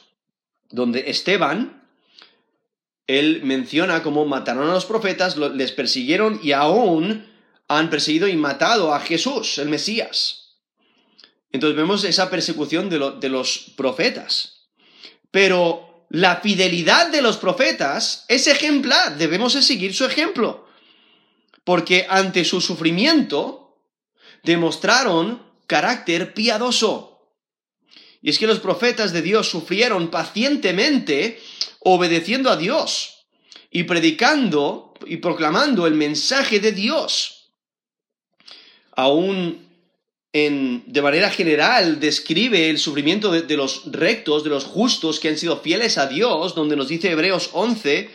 donde 0.70 1.10
Esteban, 1.10 1.84
él 3.08 3.42
menciona 3.44 4.04
cómo 4.04 4.26
mataron 4.26 4.70
a 4.70 4.74
los 4.74 4.86
profetas, 4.86 5.38
les 5.38 5.72
persiguieron 5.72 6.40
y 6.44 6.52
aún 6.52 7.26
han 7.68 7.90
perseguido 7.90 8.28
y 8.28 8.36
matado 8.36 8.94
a 8.94 9.00
Jesús, 9.00 9.58
el 9.58 9.70
Mesías. 9.70 10.48
Entonces 11.52 11.78
vemos 11.78 12.04
esa 12.04 12.30
persecución 12.30 12.90
de, 12.90 13.30
los 13.30 13.74
profetas. 13.76 14.68
Pero 15.32 16.06
la 16.10 16.38
fidelidad 16.38 17.12
de 17.12 17.22
los 17.22 17.38
profetas 17.38 18.26
es 18.28 18.48
ejemplar, 18.48 19.18
debemos 19.18 19.54
seguir 19.54 19.94
su 19.94 20.06
ejemplo. 20.06 20.68
Porque 21.64 22.06
ante 22.10 22.46
su 22.46 22.62
sufrimiento 22.62 23.82
demostraron 24.44 25.44
carácter 25.68 26.34
piadoso. 26.34 27.34
Y 28.22 28.30
es 28.30 28.40
que 28.40 28.48
los 28.48 28.60
profetas 28.60 29.12
de 29.14 29.22
Dios 29.22 29.50
sufrieron 29.50 30.10
pacientemente 30.10 31.42
obedeciendo 31.80 32.50
a 32.50 32.58
Dios 32.58 33.26
y 33.70 33.84
predicando 33.84 34.94
y 35.06 35.18
proclamando 35.18 35.86
el 35.88 35.94
mensaje 35.94 36.60
de 36.60 36.72
Dios 36.72 37.37
aún 38.98 39.68
de 40.34 41.02
manera 41.02 41.32
general 41.32 42.00
describe 42.00 42.70
el 42.70 42.78
sufrimiento 42.78 43.32
de, 43.32 43.58
los 43.58 43.92
rectos, 43.92 44.44
de 44.44 44.50
los 44.50 44.66
justos 44.66 45.20
que 45.20 45.30
han 45.30 45.38
sido 45.38 45.58
fieles 45.62 45.98
a 45.98 46.08
Dios, 46.08 46.54
donde 46.54 46.76
nos 46.76 46.90
dice 46.90 47.12
Hebreos 47.12 47.50
11, 47.54 48.10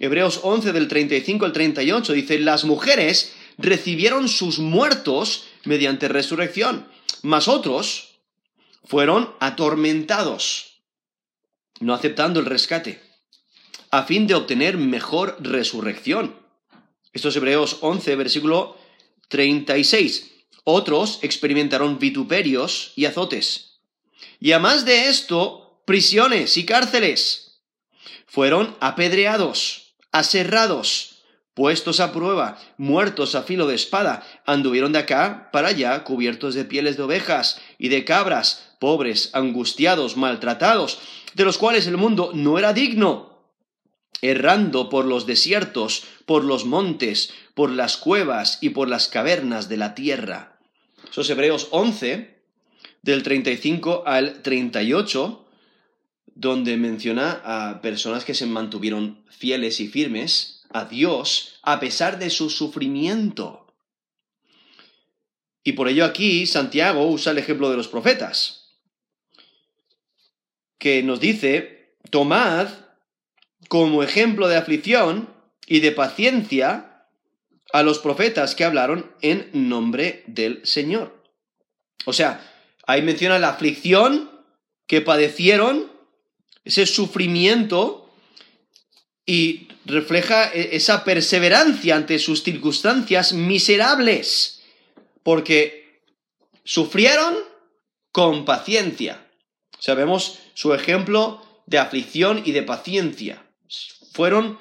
Hebreos 0.00 0.40
11 0.42 0.72
del 0.72 0.88
35 0.88 1.44
al 1.44 1.52
38, 1.52 2.12
dice, 2.14 2.38
las 2.40 2.64
mujeres 2.64 3.34
recibieron 3.58 4.28
sus 4.28 4.58
muertos 4.58 5.44
mediante 5.64 6.08
resurrección, 6.08 6.88
mas 7.22 7.46
otros 7.46 8.18
fueron 8.84 9.30
atormentados, 9.38 10.80
no 11.78 11.94
aceptando 11.94 12.40
el 12.40 12.46
rescate, 12.46 13.00
a 13.90 14.02
fin 14.02 14.26
de 14.26 14.34
obtener 14.34 14.78
mejor 14.78 15.36
resurrección. 15.40 16.34
Esto 17.12 17.28
es 17.28 17.36
Hebreos 17.36 17.78
11, 17.82 18.16
versículo 18.16 18.81
36. 19.32 20.30
Otros 20.62 21.18
experimentaron 21.22 21.98
vituperios 21.98 22.92
y 22.96 23.06
azotes. 23.06 23.80
Y 24.38 24.52
además 24.52 24.84
de 24.84 25.08
esto, 25.08 25.82
prisiones 25.86 26.56
y 26.58 26.66
cárceles. 26.66 27.62
Fueron 28.26 28.76
apedreados, 28.78 29.94
aserrados, 30.12 31.22
puestos 31.54 31.98
a 32.00 32.12
prueba, 32.12 32.58
muertos 32.76 33.34
a 33.34 33.42
filo 33.42 33.66
de 33.66 33.74
espada, 33.74 34.22
anduvieron 34.46 34.92
de 34.92 34.98
acá 35.00 35.48
para 35.50 35.68
allá 35.68 36.04
cubiertos 36.04 36.54
de 36.54 36.66
pieles 36.66 36.98
de 36.98 37.02
ovejas 37.02 37.58
y 37.78 37.88
de 37.88 38.04
cabras, 38.04 38.74
pobres, 38.78 39.30
angustiados, 39.32 40.16
maltratados, 40.18 40.98
de 41.34 41.44
los 41.44 41.56
cuales 41.56 41.86
el 41.86 41.96
mundo 41.96 42.32
no 42.34 42.58
era 42.58 42.74
digno 42.74 43.31
errando 44.22 44.88
por 44.88 45.04
los 45.04 45.26
desiertos, 45.26 46.04
por 46.24 46.44
los 46.44 46.64
montes, 46.64 47.34
por 47.54 47.70
las 47.70 47.96
cuevas 47.96 48.58
y 48.62 48.70
por 48.70 48.88
las 48.88 49.08
cavernas 49.08 49.68
de 49.68 49.76
la 49.76 49.94
tierra. 49.94 50.58
Esos 51.10 51.28
Hebreos 51.28 51.68
11, 51.72 52.40
del 53.02 53.22
35 53.22 54.04
al 54.06 54.40
38, 54.42 55.44
donde 56.34 56.76
menciona 56.76 57.42
a 57.44 57.82
personas 57.82 58.24
que 58.24 58.34
se 58.34 58.46
mantuvieron 58.46 59.24
fieles 59.28 59.80
y 59.80 59.88
firmes 59.88 60.62
a 60.70 60.86
Dios 60.86 61.58
a 61.62 61.80
pesar 61.80 62.18
de 62.18 62.30
su 62.30 62.48
sufrimiento. 62.48 63.74
Y 65.64 65.72
por 65.72 65.88
ello 65.88 66.04
aquí 66.04 66.46
Santiago 66.46 67.06
usa 67.06 67.32
el 67.32 67.38
ejemplo 67.38 67.70
de 67.70 67.76
los 67.76 67.88
profetas, 67.88 68.78
que 70.78 71.02
nos 71.02 71.20
dice, 71.20 71.96
tomad 72.10 72.68
como 73.72 74.02
ejemplo 74.02 74.48
de 74.48 74.58
aflicción 74.58 75.30
y 75.66 75.80
de 75.80 75.92
paciencia 75.92 77.06
a 77.72 77.82
los 77.82 78.00
profetas 78.00 78.54
que 78.54 78.66
hablaron 78.66 79.10
en 79.22 79.48
nombre 79.54 80.24
del 80.26 80.60
Señor. 80.66 81.24
O 82.04 82.12
sea, 82.12 82.52
ahí 82.86 83.00
menciona 83.00 83.38
la 83.38 83.48
aflicción 83.48 84.30
que 84.86 85.00
padecieron, 85.00 85.90
ese 86.66 86.84
sufrimiento, 86.84 88.10
y 89.24 89.68
refleja 89.86 90.52
e-, 90.52 90.76
esa 90.76 91.02
perseverancia 91.02 91.96
ante 91.96 92.18
sus 92.18 92.42
circunstancias 92.42 93.32
miserables, 93.32 94.60
porque 95.22 96.02
sufrieron 96.62 97.38
con 98.10 98.44
paciencia. 98.44 99.26
Sabemos 99.78 100.40
su 100.52 100.74
ejemplo 100.74 101.40
de 101.64 101.78
aflicción 101.78 102.42
y 102.44 102.52
de 102.52 102.64
paciencia. 102.64 103.41
Fueron 104.12 104.58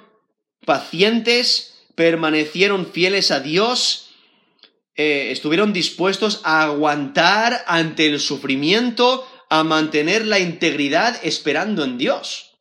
pacientes, 0.66 1.84
permanecieron 1.96 2.86
fieles 2.86 3.32
a 3.32 3.40
Dios, 3.40 4.10
eh, 4.96 5.32
estuvieron 5.32 5.74
dispuestos 5.74 6.42
a 6.44 6.64
aguantar 6.64 7.64
ante 7.68 8.08
el 8.08 8.20
sufrimiento, 8.20 9.28
a 9.50 9.64
mantener 9.64 10.26
la 10.26 10.40
integridad 10.40 11.20
esperando 11.24 11.84
en 11.84 11.98
Dios. 11.98 12.52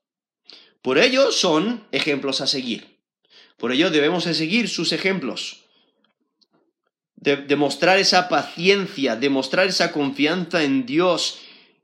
Por 0.82 0.98
ello 0.98 1.30
son 1.32 1.86
ejemplos 1.92 2.40
a 2.40 2.46
seguir. 2.46 2.98
Por 3.56 3.72
ello 3.72 3.90
debemos 3.90 4.24
seguir 4.24 4.68
sus 4.68 4.92
ejemplos. 4.92 5.58
demostrar 7.22 7.98
esa 7.98 8.30
paciencia, 8.30 9.14
demostrar 9.14 9.66
esa 9.66 9.92
confianza 9.92 10.64
en 10.64 10.86
Dios, 10.86 11.38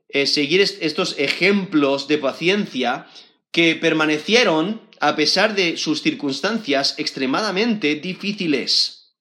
eh, 0.09 0.25
seguir 0.25 0.61
estos 0.61 1.13
ejemplos 1.19 2.07
de 2.07 2.17
paciencia 2.17 3.05
que 3.51 3.75
permanecieron 3.75 4.81
a 4.99 5.15
pesar 5.15 5.55
de 5.55 5.77
sus 5.77 6.01
circunstancias 6.01 6.95
extremadamente 6.97 7.95
difíciles. 7.95 9.15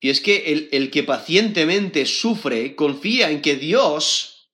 Y 0.00 0.10
es 0.10 0.20
que 0.20 0.52
el, 0.52 0.68
el, 0.72 0.90
que 0.90 1.02
pacientemente 1.02 2.04
sufre 2.04 2.74
confía 2.76 3.30
en 3.30 3.40
que 3.40 3.56
Dios 3.56 4.50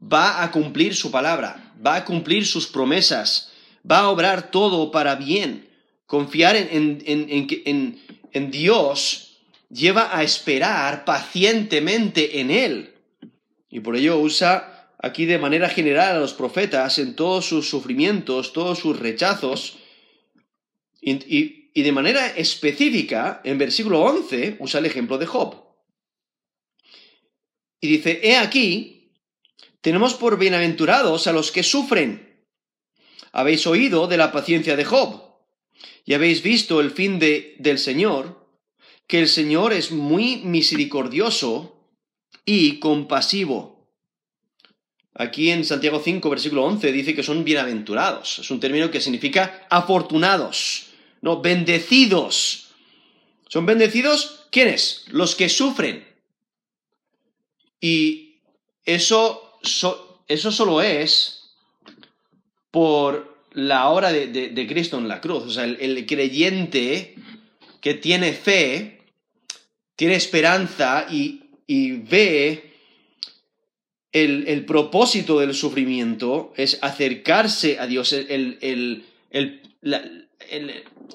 va 0.00 0.42
a 0.42 0.50
cumplir 0.50 0.94
su 0.94 1.10
palabra, 1.10 1.74
va 1.84 1.96
a 1.96 2.04
cumplir 2.04 2.46
sus 2.46 2.66
promesas, 2.66 3.52
va 3.88 3.98
a 4.00 4.08
obrar 4.08 4.50
todo 4.50 4.90
para 4.90 5.16
bien. 5.16 5.68
Confiar 6.06 6.56
en, 6.56 7.02
en, 7.04 7.04
en, 7.06 8.00
en 8.32 8.50
Dios 8.50 9.38
lleva 9.70 10.16
a 10.16 10.22
esperar 10.22 11.04
pacientemente 11.04 12.40
en 12.40 12.50
Él. 12.50 12.94
Y 13.68 13.80
por 13.80 13.96
ello 13.96 14.18
usa 14.18 14.75
aquí 14.98 15.26
de 15.26 15.38
manera 15.38 15.68
general 15.68 16.16
a 16.16 16.20
los 16.20 16.34
profetas 16.34 16.98
en 16.98 17.14
todos 17.14 17.46
sus 17.46 17.68
sufrimientos, 17.68 18.52
todos 18.52 18.78
sus 18.78 18.98
rechazos, 18.98 19.78
y, 21.00 21.82
de 21.82 21.92
manera 21.92 22.26
específica, 22.28 23.40
en 23.44 23.58
versículo 23.58 24.00
11, 24.00 24.56
usa 24.60 24.80
el 24.80 24.86
ejemplo 24.86 25.18
de 25.18 25.26
Job. 25.26 25.62
Y 27.80 27.88
dice, 27.88 28.20
he 28.22 28.38
aquí, 28.38 29.12
tenemos 29.82 30.14
por 30.14 30.38
bienaventurados 30.38 31.26
a 31.26 31.32
los 31.32 31.52
que 31.52 31.62
sufren. 31.62 32.44
Habéis 33.30 33.66
oído 33.66 34.06
de 34.06 34.16
la 34.16 34.32
paciencia 34.32 34.74
de 34.74 34.84
Job, 34.84 35.22
y 36.04 36.14
habéis 36.14 36.42
visto 36.42 36.80
el 36.80 36.90
fin 36.90 37.18
de, 37.18 37.54
del 37.58 37.78
Señor, 37.78 38.48
que 39.06 39.20
el 39.20 39.28
Señor 39.28 39.72
es 39.72 39.92
muy 39.92 40.38
misericordioso 40.38 41.86
y 42.44 42.78
compasivo 42.80 43.75
Aquí 45.18 45.50
en 45.50 45.64
Santiago 45.64 46.00
5, 46.04 46.28
versículo 46.28 46.64
11, 46.64 46.92
dice 46.92 47.14
que 47.14 47.22
son 47.22 47.42
bienaventurados. 47.42 48.40
Es 48.40 48.50
un 48.50 48.60
término 48.60 48.90
que 48.90 49.00
significa 49.00 49.66
afortunados, 49.70 50.88
no, 51.22 51.40
bendecidos. 51.40 52.68
¿Son 53.48 53.64
bendecidos 53.64 54.46
quiénes? 54.50 55.04
Los 55.08 55.34
que 55.34 55.48
sufren. 55.48 56.06
Y 57.80 58.40
eso, 58.84 59.58
eso 60.28 60.52
solo 60.52 60.82
es 60.82 61.54
por 62.70 63.46
la 63.52 63.88
obra 63.88 64.12
de, 64.12 64.66
Cristo 64.68 64.98
en 64.98 65.08
la 65.08 65.22
cruz. 65.22 65.44
O 65.44 65.50
sea, 65.50 65.64
el 65.64 66.04
creyente 66.04 67.14
que 67.80 67.94
tiene 67.94 68.34
fe, 68.34 69.00
tiene 69.94 70.16
esperanza 70.16 71.06
y, 71.10 71.40
y 71.66 71.92
ve 71.92 72.75
el, 74.22 74.64
propósito 74.64 75.40
del 75.40 75.54
sufrimiento 75.54 76.54
es 76.56 76.78
acercarse 76.80 77.78
a 77.78 77.86
Dios. 77.86 78.14
El, 78.14 79.04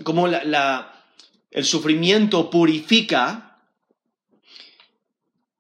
como 0.04 0.28
el 0.28 1.66
sufrimiento 1.66 2.50
purifica 2.52 3.60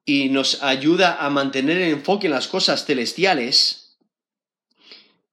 y 0.05 0.29
nos 0.29 0.61
ayuda 0.61 1.17
a 1.25 1.29
mantener 1.31 1.77
el 1.77 1.93
enfoque 1.93 2.27
en 2.27 2.33
las 2.33 2.47
cosas 2.47 2.85
celestiales. 2.85 3.97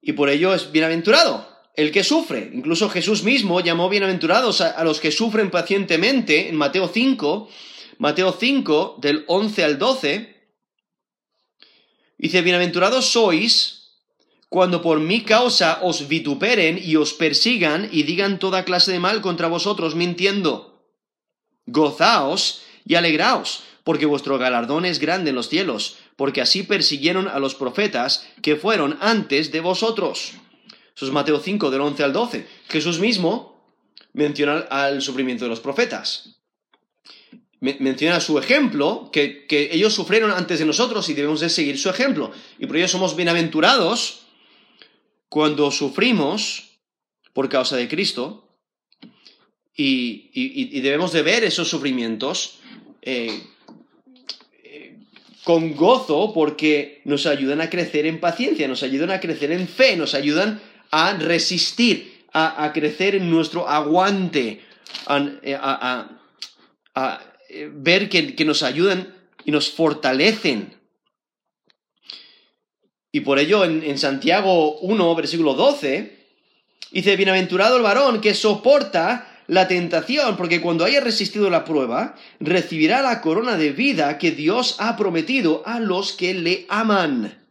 Y 0.01 0.13
por 0.13 0.29
ello 0.29 0.55
es 0.55 0.71
bienaventurado 0.71 1.47
el 1.75 1.91
que 1.91 2.03
sufre. 2.03 2.49
Incluso 2.53 2.89
Jesús 2.89 3.23
mismo 3.23 3.59
llamó 3.59 3.87
bienaventurados 3.87 4.61
a, 4.61 4.71
a 4.71 4.83
los 4.83 4.99
que 4.99 5.11
sufren 5.11 5.51
pacientemente 5.51 6.49
en 6.49 6.55
Mateo 6.55 6.87
5, 6.87 7.49
Mateo 7.99 8.35
5 8.37 8.97
del 8.99 9.25
11 9.27 9.63
al 9.63 9.77
12 9.77 10.38
Dice, 12.19 12.41
bienaventurados 12.41 13.13
sois 13.13 13.95
cuando 14.49 14.81
por 14.81 14.99
mi 14.99 15.23
causa 15.23 15.79
os 15.81 16.09
vituperen 16.09 16.77
y 16.77 16.97
os 16.97 17.13
persigan 17.13 17.87
y 17.93 18.03
digan 18.03 18.39
toda 18.39 18.65
clase 18.65 18.91
de 18.91 18.99
mal 18.99 19.21
contra 19.21 19.47
vosotros 19.47 19.95
mintiendo. 19.95 20.83
Gozaos 21.65 22.61
y 22.85 22.95
alegraos, 22.95 23.63
porque 23.85 24.05
vuestro 24.05 24.37
galardón 24.37 24.83
es 24.83 24.99
grande 24.99 25.29
en 25.29 25.37
los 25.37 25.47
cielos, 25.47 25.95
porque 26.17 26.41
así 26.41 26.63
persiguieron 26.63 27.29
a 27.29 27.39
los 27.39 27.55
profetas 27.55 28.27
que 28.41 28.57
fueron 28.57 28.97
antes 28.99 29.53
de 29.53 29.61
vosotros. 29.61 30.33
Eso 30.93 31.05
es 31.05 31.13
Mateo 31.13 31.39
5, 31.39 31.71
del 31.71 31.79
11 31.79 32.03
al 32.03 32.11
12. 32.11 32.47
Jesús 32.67 32.99
mismo 32.99 33.63
menciona 34.11 34.67
al 34.69 35.01
sufrimiento 35.01 35.45
de 35.45 35.51
los 35.51 35.61
profetas 35.61 36.38
menciona 37.61 38.21
su 38.21 38.39
ejemplo, 38.39 39.09
que, 39.11 39.45
ellos 39.49 39.93
sufrieron 39.93 40.31
antes 40.31 40.59
de 40.59 40.65
nosotros 40.65 41.09
y 41.09 41.13
debemos 41.13 41.41
de 41.41 41.49
seguir 41.49 41.77
su 41.77 41.89
ejemplo. 41.89 42.31
Y 42.57 42.65
por 42.65 42.77
ello 42.77 42.87
somos 42.87 43.15
bienaventurados 43.15 44.21
cuando 45.27 45.69
sufrimos 45.71 46.79
por 47.33 47.49
causa 47.49 47.75
de 47.75 47.87
Cristo 47.87 48.47
y, 49.75 50.79
debemos 50.81 51.11
de 51.11 51.21
ver 51.21 51.43
esos 51.43 51.67
sufrimientos 51.69 52.59
eh, 53.01 53.41
eh, 54.63 54.97
con 55.43 55.75
gozo 55.75 56.31
porque 56.33 57.01
nos 57.05 57.25
ayudan 57.25 57.61
a 57.61 57.69
crecer 57.69 58.05
en 58.05 58.19
paciencia, 58.19 58.67
nos 58.67 58.83
ayudan 58.83 59.11
a 59.11 59.19
crecer 59.19 59.51
en 59.51 59.67
fe, 59.67 59.97
nos 59.97 60.13
ayudan 60.15 60.61
a 60.91 61.13
resistir, 61.13 62.23
a, 62.31 62.71
crecer 62.73 63.15
en 63.15 63.29
nuestro 63.29 63.67
aguante, 63.67 64.61
a 65.05 66.09
eh, 67.51 67.67
ver 67.73 68.09
que, 68.09 68.45
nos 68.45 68.61
ayudan 68.61 69.15
y 69.43 69.51
nos 69.51 69.71
fortalecen. 69.71 70.75
Y 73.11 73.21
por 73.21 73.39
ello 73.39 73.65
en, 73.65 73.97
Santiago 73.97 74.77
1, 74.81 75.15
versículo 75.15 75.55
12, 75.55 76.27
dice, 76.91 77.15
bienaventurado 77.15 77.77
el 77.77 77.81
varón 77.81 78.21
que 78.21 78.35
soporta 78.35 79.43
la 79.47 79.67
tentación, 79.67 80.37
porque 80.37 80.61
cuando 80.61 80.85
haya 80.85 80.99
resistido 80.99 81.49
la 81.49 81.65
prueba, 81.65 82.15
recibirá 82.39 83.01
la 83.01 83.19
corona 83.19 83.57
de 83.57 83.71
vida 83.71 84.19
que 84.19 84.29
Dios 84.29 84.75
ha 84.77 84.95
prometido 84.95 85.63
a 85.65 85.79
los 85.79 86.11
que 86.11 86.35
le 86.35 86.67
aman. 86.69 87.43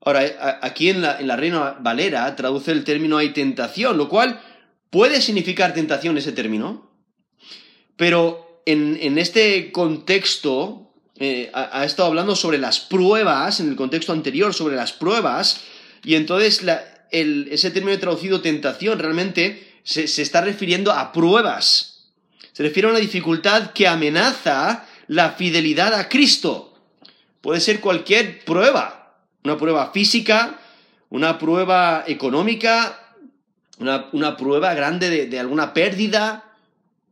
Ahora, 0.00 0.60
aquí 0.62 0.90
en 0.90 1.02
la, 1.02 1.18
en 1.18 1.26
la 1.26 1.34
Reina 1.34 1.76
Valera 1.80 2.36
traduce 2.36 2.70
el 2.70 2.84
término 2.84 3.18
hay 3.18 3.30
tentación, 3.30 3.98
lo 3.98 4.08
cual 4.08 4.40
puede 4.90 5.20
significar 5.20 5.74
tentación 5.74 6.16
ese 6.16 6.30
término, 6.30 6.88
pero 7.96 8.45
en, 8.66 9.18
este 9.18 9.70
contexto, 9.70 10.90
eh, 11.18 11.50
ha, 11.54 11.84
estado 11.84 12.08
hablando 12.08 12.34
sobre 12.34 12.58
las 12.58 12.80
pruebas, 12.80 13.60
en 13.60 13.68
el 13.68 13.76
contexto 13.76 14.12
anterior, 14.12 14.52
sobre 14.52 14.74
las 14.74 14.92
pruebas, 14.92 15.60
y 16.04 16.16
entonces 16.16 16.62
ese 17.10 17.70
término 17.70 17.98
traducido 17.98 18.40
tentación 18.40 18.98
realmente 18.98 19.80
se, 19.84 20.04
está 20.04 20.40
refiriendo 20.40 20.92
a 20.92 21.12
pruebas. 21.12 22.10
Se 22.52 22.62
refiere 22.62 22.88
a 22.88 22.90
una 22.90 23.00
dificultad 23.00 23.70
que 23.72 23.86
amenaza 23.86 24.84
la 25.06 25.32
fidelidad 25.32 25.94
a 25.94 26.08
Cristo. 26.08 26.74
puede 27.40 27.60
ser 27.60 27.80
cualquier 27.80 28.44
prueba, 28.44 29.20
una 29.44 29.56
prueba 29.56 29.92
física, 29.92 30.58
una 31.08 31.38
prueba 31.38 32.02
económica, 32.08 33.14
una, 33.78 34.36
prueba 34.36 34.74
grande 34.74 35.28
de, 35.28 35.38
alguna 35.38 35.72
pérdida, 35.72 36.52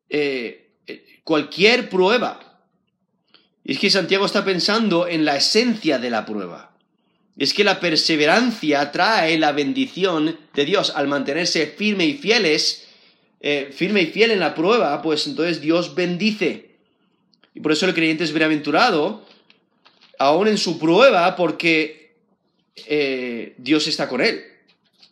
eh, 0.08 0.63
cualquier 1.24 1.88
prueba. 1.88 2.60
Y 3.64 3.72
es 3.72 3.78
que 3.78 3.90
Santiago 3.90 4.26
está 4.26 4.44
pensando 4.44 5.08
en 5.08 5.24
la 5.24 5.36
esencia 5.36 5.98
de 5.98 6.10
la 6.10 6.24
prueba. 6.24 6.76
Es 7.36 7.52
que 7.52 7.64
la 7.64 7.80
perseverancia 7.80 8.92
trae 8.92 9.38
la 9.38 9.52
bendición 9.52 10.38
de 10.54 10.64
Dios 10.64 10.92
al 10.94 11.08
mantenerse 11.08 11.66
firme 11.66 12.06
y 12.06 12.14
fieles, 12.14 12.86
eh, 13.40 13.70
firme 13.74 14.02
y 14.02 14.06
fiel 14.06 14.30
en 14.30 14.40
la 14.40 14.54
prueba, 14.54 15.02
pues 15.02 15.26
entonces 15.26 15.60
Dios 15.60 15.94
bendice. 15.94 16.76
Y 17.54 17.60
por 17.60 17.72
eso 17.72 17.86
el 17.86 17.94
creyente 17.94 18.22
es 18.22 18.32
bienaventurado, 18.32 19.24
aún 20.18 20.46
en 20.46 20.58
su 20.58 20.78
prueba, 20.78 21.34
porque 21.34 22.14
Dios 23.56 23.86
está 23.86 24.08
con 24.08 24.20
él 24.20 24.44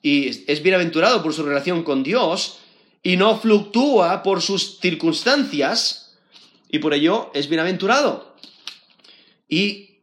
y 0.03 0.51
es 0.51 0.63
bienaventurado 0.63 1.23
por 1.23 1.33
su 1.33 1.45
relación 1.45 1.85
con 1.85 2.03
Dios 2.03 2.59
y 3.05 3.17
no 3.17 3.39
fluctúa 3.39 4.23
por 4.23 4.43
sus 4.43 4.79
circunstancias 4.81 6.02
y 6.73 6.81
por 6.81 6.95
ello 6.95 7.31
es 7.35 7.49
bienaventurado. 7.49 8.35
Y 9.49 9.99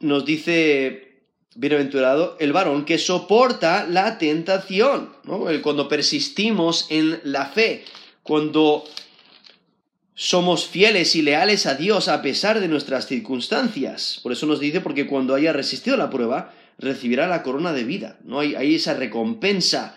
nos 0.00 0.24
dice 0.24 1.22
bienaventurado 1.54 2.36
el 2.40 2.52
varón 2.52 2.84
que 2.84 2.98
soporta 2.98 3.86
la 3.86 4.18
tentación, 4.18 5.12
cuando 5.62 5.86
persistimos 5.86 6.86
en 6.88 7.20
la 7.22 7.46
fe, 7.46 7.84
cuando 8.22 8.84
somos 10.14 10.66
fieles 10.66 11.14
y 11.14 11.22
leales 11.22 11.66
a 11.66 11.74
Dios 11.74 12.08
a 12.08 12.22
pesar 12.22 12.60
de 12.60 12.68
nuestras 12.68 13.06
circunstancias. 13.06 14.20
Por 14.22 14.32
eso 14.32 14.46
nos 14.46 14.60
dice, 14.60 14.80
porque 14.80 15.06
cuando 15.06 15.34
haya 15.34 15.52
resistido 15.52 15.96
la 15.98 16.10
prueba, 16.10 16.54
recibirá 16.78 17.28
la 17.28 17.42
corona 17.42 17.74
de 17.74 17.84
vida. 17.84 18.18
¿no? 18.24 18.40
Hay, 18.40 18.54
hay 18.54 18.76
esa 18.76 18.94
recompensa. 18.94 19.96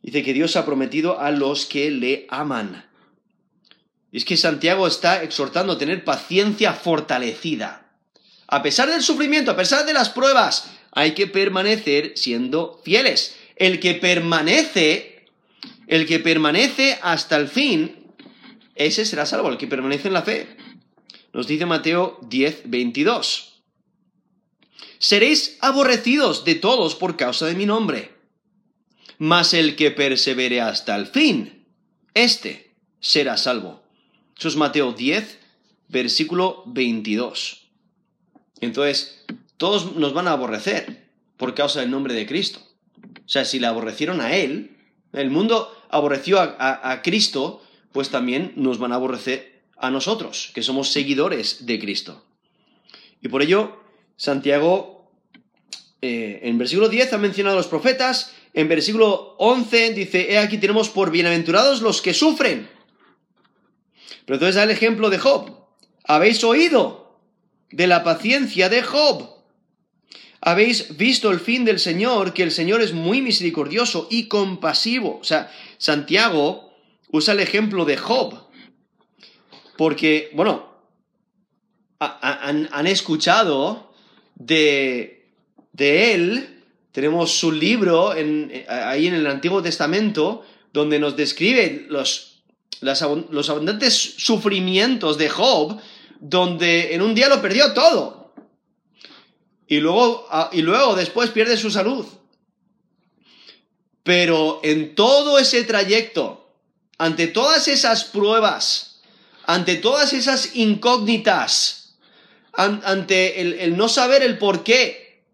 Dice 0.00 0.22
que 0.22 0.32
Dios 0.32 0.54
ha 0.54 0.64
prometido 0.64 1.18
a 1.18 1.32
los 1.32 1.66
que 1.66 1.90
le 1.90 2.26
aman. 2.30 2.84
Y 4.12 4.18
es 4.18 4.24
que 4.24 4.36
Santiago 4.36 4.86
está 4.86 5.22
exhortando 5.22 5.74
a 5.74 5.78
tener 5.78 6.04
paciencia 6.04 6.72
fortalecida. 6.72 7.90
A 8.46 8.62
pesar 8.62 8.88
del 8.90 9.02
sufrimiento, 9.02 9.50
a 9.50 9.56
pesar 9.56 9.84
de 9.84 9.92
las 9.92 10.10
pruebas, 10.10 10.70
hay 10.92 11.12
que 11.12 11.26
permanecer 11.26 12.12
siendo 12.16 12.80
fieles. 12.84 13.36
El 13.56 13.80
que 13.80 13.94
permanece, 13.94 15.26
el 15.86 16.06
que 16.06 16.20
permanece 16.20 16.98
hasta 17.02 17.36
el 17.36 17.48
fin, 17.48 18.12
ese 18.74 19.04
será 19.04 19.26
salvo, 19.26 19.48
el 19.48 19.58
que 19.58 19.66
permanece 19.66 20.08
en 20.08 20.14
la 20.14 20.22
fe. 20.22 20.56
Nos 21.32 21.46
dice 21.46 21.66
Mateo 21.66 22.18
10, 22.22 22.62
22 22.66 23.56
seréis 24.98 25.58
aborrecidos 25.60 26.44
de 26.44 26.54
todos 26.54 26.94
por 26.94 27.16
causa 27.16 27.46
de 27.46 27.54
mi 27.54 27.66
nombre. 27.66 28.12
Mas 29.18 29.54
el 29.54 29.76
que 29.76 29.90
persevere 29.90 30.60
hasta 30.60 30.94
el 30.96 31.06
fin, 31.06 31.66
éste 32.14 32.74
será 33.00 33.36
salvo. 33.36 33.82
Eso 34.38 34.48
es 34.48 34.56
Mateo 34.56 34.92
10, 34.92 35.38
versículo 35.88 36.62
22. 36.66 37.68
Entonces, 38.60 39.24
todos 39.56 39.96
nos 39.96 40.12
van 40.12 40.28
a 40.28 40.32
aborrecer 40.32 41.08
por 41.36 41.54
causa 41.54 41.80
del 41.80 41.90
nombre 41.90 42.14
de 42.14 42.26
Cristo. 42.26 42.60
O 43.24 43.28
sea, 43.28 43.44
si 43.44 43.58
le 43.58 43.66
aborrecieron 43.66 44.20
a 44.20 44.34
Él, 44.36 44.76
el 45.12 45.30
mundo 45.30 45.72
aborreció 45.90 46.40
a, 46.40 46.90
a 46.90 47.02
Cristo, 47.02 47.62
pues 47.92 48.10
también 48.10 48.52
nos 48.56 48.78
van 48.78 48.92
a 48.92 48.96
aborrecer 48.96 49.62
a 49.78 49.90
nosotros, 49.90 50.50
que 50.54 50.62
somos 50.62 50.90
seguidores 50.90 51.66
de 51.66 51.78
Cristo. 51.78 52.24
Y 53.22 53.28
por 53.28 53.42
ello, 53.42 53.80
Santiago, 54.16 55.10
eh, 56.02 56.40
en 56.42 56.58
versículo 56.58 56.88
10 56.88 57.12
ha 57.12 57.18
mencionado 57.18 57.56
a 57.56 57.60
los 57.60 57.68
profetas, 57.68 58.32
en 58.54 58.68
versículo 58.68 59.34
11 59.38 59.92
dice, 59.92 60.32
he 60.32 60.38
aquí 60.38 60.58
tenemos 60.58 60.88
por 60.88 61.10
bienaventurados 61.10 61.82
los 61.82 62.00
que 62.00 62.14
sufren. 62.14 62.68
Pero 64.26 64.34
entonces 64.34 64.56
da 64.56 64.64
el 64.64 64.70
ejemplo 64.70 65.08
de 65.08 65.18
Job. 65.18 65.52
Habéis 66.04 66.44
oído 66.44 67.18
de 67.70 67.86
la 67.86 68.04
paciencia 68.04 68.68
de 68.68 68.82
Job. 68.82 69.30
Habéis 70.40 70.96
visto 70.96 71.30
el 71.30 71.40
fin 71.40 71.64
del 71.64 71.78
Señor, 71.78 72.34
que 72.34 72.42
el 72.42 72.50
Señor 72.50 72.82
es 72.82 72.92
muy 72.92 73.22
misericordioso 73.22 74.08
y 74.10 74.28
compasivo. 74.28 75.18
O 75.20 75.24
sea, 75.24 75.50
Santiago 75.78 76.72
usa 77.10 77.32
el 77.32 77.40
ejemplo 77.40 77.84
de 77.84 77.96
Job. 77.96 78.46
Porque, 79.76 80.30
bueno, 80.34 80.68
han 81.98 82.86
escuchado 82.86 83.92
de, 84.34 85.24
él, 85.78 86.62
tenemos 86.92 87.32
su 87.32 87.52
libro 87.52 88.10
ahí 88.10 89.06
en 89.06 89.14
el 89.14 89.26
Antiguo 89.26 89.62
Testamento, 89.62 90.44
donde 90.72 90.98
nos 90.98 91.16
describe 91.16 91.86
los, 91.88 92.35
los 92.80 93.50
abundantes 93.50 93.94
sufrimientos 94.18 95.18
de 95.18 95.28
Job, 95.28 95.80
donde 96.20 96.94
en 96.94 97.02
un 97.02 97.14
día 97.14 97.28
lo 97.28 97.40
perdió 97.40 97.72
todo. 97.72 98.32
Y 99.66 99.80
luego, 99.80 100.28
y 100.52 100.62
luego 100.62 100.94
después 100.94 101.30
pierde 101.30 101.56
su 101.56 101.70
salud. 101.70 102.06
Pero 104.02 104.60
en 104.62 104.94
todo 104.94 105.38
ese 105.38 105.64
trayecto, 105.64 106.54
ante 106.98 107.26
todas 107.26 107.66
esas 107.66 108.04
pruebas, 108.04 109.00
ante 109.44 109.76
todas 109.76 110.12
esas 110.12 110.54
incógnitas, 110.54 111.96
ante 112.52 113.40
el, 113.64 113.76
no 113.76 113.88
saber 113.88 114.22
el 114.22 114.38
por 114.38 114.64
qué. 114.64 115.24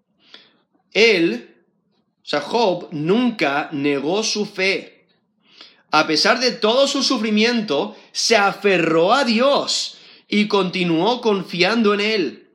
Él, 0.93 1.57
o 2.23 2.27
sea, 2.27 2.41
Job, 2.41 2.89
nunca 2.91 3.69
negó 3.73 4.23
su 4.23 4.45
fe. 4.47 4.92
A 5.93 6.07
pesar 6.07 6.41
de 6.41 6.53
todo 6.53 6.89
su 6.89 7.03
sufrimiento, 7.03 7.95
se 8.13 8.35
aferró 8.35 9.13
a 9.13 9.25
Dios 9.25 9.99
y 10.27 10.49
continuó 10.49 11.21
confiando 11.21 11.93
en 11.93 12.01
Él. 12.01 12.49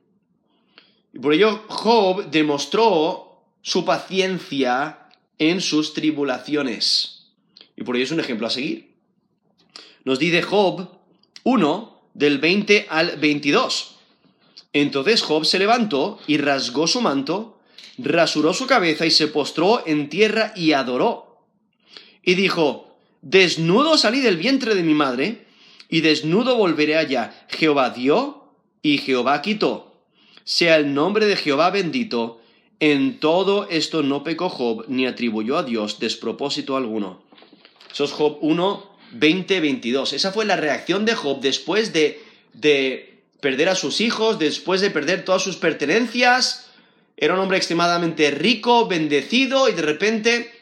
Por 1.22 1.32
ello 1.32 1.62
Job 1.68 2.30
demostró 2.30 3.44
su 3.62 3.84
paciencia 3.84 5.08
en 5.38 5.60
sus 5.60 5.94
tribulaciones. 5.94 7.28
Y 7.76 7.84
por 7.84 7.94
ello 7.94 8.06
es 8.06 8.10
un 8.10 8.18
ejemplo 8.18 8.48
a 8.48 8.50
seguir. 8.50 8.92
Nos 10.04 10.18
dice 10.18 10.42
Job 10.42 10.88
1 11.44 12.00
del 12.14 12.38
20 12.38 12.86
al 12.90 13.18
22. 13.18 13.98
Entonces 14.72 15.22
Job 15.22 15.44
se 15.44 15.60
levantó 15.60 16.18
y 16.26 16.38
rasgó 16.38 16.88
su 16.88 17.00
manto, 17.00 17.60
rasuró 17.98 18.52
su 18.52 18.66
cabeza 18.66 19.06
y 19.06 19.12
se 19.12 19.28
postró 19.28 19.86
en 19.86 20.08
tierra 20.08 20.52
y 20.56 20.72
adoró. 20.72 21.44
Y 22.24 22.34
dijo, 22.34 22.87
Desnudo 23.22 23.96
salí 23.96 24.20
del 24.20 24.36
vientre 24.36 24.74
de 24.74 24.82
mi 24.82 24.94
madre, 24.94 25.46
y 25.88 26.02
desnudo 26.02 26.56
volveré 26.56 26.96
allá. 26.96 27.46
Jehová 27.48 27.90
dio 27.90 28.44
y 28.82 28.98
Jehová 28.98 29.42
quitó. 29.42 29.94
Sea 30.44 30.76
el 30.76 30.94
nombre 30.94 31.26
de 31.26 31.36
Jehová 31.36 31.70
bendito. 31.70 32.40
En 32.80 33.18
todo 33.18 33.68
esto 33.68 34.02
no 34.02 34.22
pecó 34.22 34.48
Job, 34.48 34.84
ni 34.88 35.06
atribuyó 35.06 35.58
a 35.58 35.62
Dios 35.64 35.98
despropósito 35.98 36.76
alguno. 36.76 37.22
Eso 37.90 38.04
es 38.04 38.12
Job 38.12 38.38
1, 38.40 38.90
20, 39.12 39.60
22. 39.60 40.12
Esa 40.12 40.30
fue 40.30 40.44
la 40.44 40.56
reacción 40.56 41.04
de 41.04 41.14
Job 41.14 41.40
después 41.40 41.92
de, 41.92 42.22
de 42.52 43.22
perder 43.40 43.68
a 43.68 43.74
sus 43.74 44.00
hijos, 44.00 44.38
después 44.38 44.80
de 44.80 44.90
perder 44.90 45.24
todas 45.24 45.42
sus 45.42 45.56
pertenencias. 45.56 46.70
Era 47.16 47.34
un 47.34 47.40
hombre 47.40 47.56
extremadamente 47.56 48.30
rico, 48.30 48.86
bendecido, 48.86 49.68
y 49.68 49.72
de 49.72 49.82
repente 49.82 50.52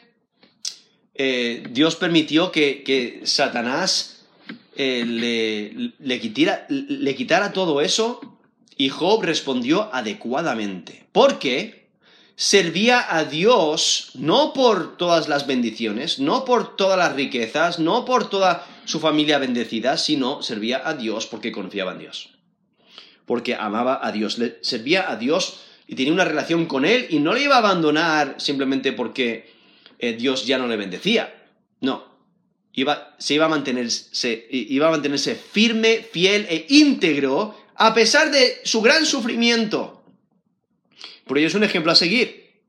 eh, 1.17 1.63
Dios 1.71 1.95
permitió 1.95 2.51
que, 2.51 3.21
Satanás 3.23 4.25
eh, 4.75 5.93
le, 5.99 6.19
quitara, 6.19 6.65
le 6.69 7.15
quitara 7.15 7.53
todo 7.53 7.81
eso, 7.81 8.37
y 8.77 8.89
Job 8.89 9.23
respondió 9.23 9.89
adecuadamente. 9.93 11.07
Porque 11.11 11.87
servía 12.35 13.03
a 13.09 13.25
Dios 13.25 14.11
no 14.13 14.53
por 14.53 14.95
todas 14.97 15.27
las 15.27 15.47
bendiciones, 15.47 16.19
no 16.19 16.45
por 16.45 16.75
todas 16.75 16.97
las 16.97 17.15
riquezas, 17.15 17.79
no 17.79 18.05
por 18.05 18.29
toda 18.29 18.65
su 18.85 18.99
familia 18.99 19.39
bendecida, 19.39 19.97
sino 19.97 20.43
servía 20.43 20.87
a 20.87 20.93
Dios 20.93 21.25
porque 21.25 21.51
confiaba 21.51 21.93
en 21.93 21.99
Dios. 21.99 22.29
Porque 23.25 23.55
amaba 23.55 23.99
a 24.01 24.11
Dios, 24.11 24.37
le 24.37 24.59
servía 24.61 25.09
a 25.09 25.15
Dios 25.15 25.61
y 25.87 25.95
tenía 25.95 26.13
una 26.13 26.25
relación 26.25 26.67
con 26.67 26.85
Él 26.85 27.07
y 27.09 27.19
no 27.19 27.33
le 27.33 27.41
iba 27.41 27.55
a 27.55 27.59
abandonar 27.59 28.35
simplemente 28.37 28.93
porque 28.93 29.56
eh, 29.99 30.13
Dios 30.13 30.45
ya 30.45 30.57
no 30.57 30.67
le 30.67 30.77
bendecía. 30.77 31.49
No, 31.81 32.05
iba, 32.73 33.15
se 33.19 33.35
iba 33.35 33.45
a, 33.45 33.49
mantenerse, 33.49 34.47
iba 34.49 34.87
a 34.87 34.91
mantenerse 34.91 35.35
firme, 35.35 36.05
fiel 36.11 36.45
e 36.49 36.65
íntegro 36.69 37.55
a 37.75 37.93
pesar 37.93 38.31
de 38.31 38.61
su 38.63 38.81
gran 38.81 39.05
sufrimiento. 39.05 40.03
Por 41.25 41.37
ello 41.37 41.47
es 41.47 41.55
un 41.55 41.63
ejemplo 41.63 41.91
a 41.91 41.95
seguir. 41.95 42.61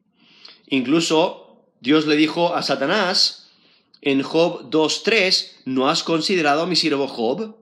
Incluso 0.67 1.65
Dios 1.81 2.07
le 2.07 2.17
dijo 2.17 2.55
a 2.55 2.63
Satanás 2.63 3.51
en 4.01 4.23
Job 4.23 4.71
2.3, 4.71 5.53
¿no 5.65 5.89
has 5.89 6.03
considerado 6.03 6.63
a 6.63 6.67
mi 6.67 6.77
siervo 6.77 7.09
Job? 7.09 7.57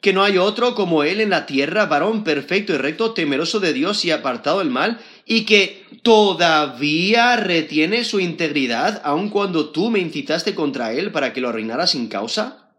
que 0.00 0.12
no 0.12 0.22
hay 0.22 0.38
otro 0.38 0.74
como 0.74 1.02
él 1.02 1.20
en 1.20 1.30
la 1.30 1.46
tierra, 1.46 1.86
varón 1.86 2.22
perfecto 2.22 2.72
y 2.72 2.76
recto, 2.76 3.14
temeroso 3.14 3.58
de 3.58 3.72
Dios 3.72 4.04
y 4.04 4.10
apartado 4.10 4.60
del 4.60 4.70
mal, 4.70 5.00
y 5.30 5.44
que 5.44 5.84
todavía 6.02 7.36
retiene 7.36 8.02
su 8.02 8.18
integridad, 8.18 9.02
aun 9.04 9.28
cuando 9.28 9.68
tú 9.70 9.90
me 9.90 9.98
incitaste 9.98 10.54
contra 10.54 10.94
él 10.94 11.12
para 11.12 11.34
que 11.34 11.42
lo 11.42 11.50
arruinara 11.50 11.86
sin 11.86 12.08
causa? 12.08 12.72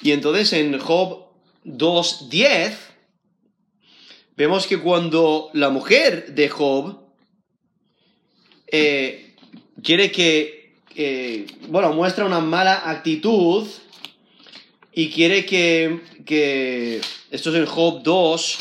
Y 0.00 0.12
entonces 0.12 0.52
en 0.52 0.78
Job 0.78 1.26
2.10 1.64 2.76
vemos 4.36 4.68
que 4.68 4.78
cuando 4.78 5.50
la 5.52 5.70
mujer 5.70 6.32
de 6.32 6.48
Job 6.48 7.00
eh, 8.68 9.34
quiere 9.82 10.12
que, 10.12 10.76
eh, 10.94 11.44
bueno, 11.68 11.92
muestra 11.92 12.24
una 12.24 12.38
mala 12.38 12.88
actitud 12.88 13.66
y 14.92 15.10
quiere 15.10 15.44
que, 15.44 16.02
que, 16.24 17.00
esto 17.32 17.50
es 17.50 17.56
en 17.56 17.66
Job 17.66 18.04
2, 18.04 18.58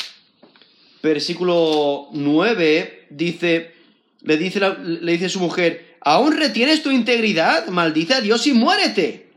versículo 1.08 2.10
9, 2.12 3.08
dice, 3.10 3.74
le 4.22 4.38
dice, 4.38 4.60
le 4.60 5.12
dice 5.14 5.30
su 5.30 5.40
mujer, 5.40 5.98
¿aún 6.02 6.36
retienes 6.36 6.84
tu 6.84 6.92
integridad? 6.92 7.68
Maldice 7.68 8.16
a 8.16 8.22
Dios 8.22 8.46
y 8.48 8.54
muérete. 8.54 9.32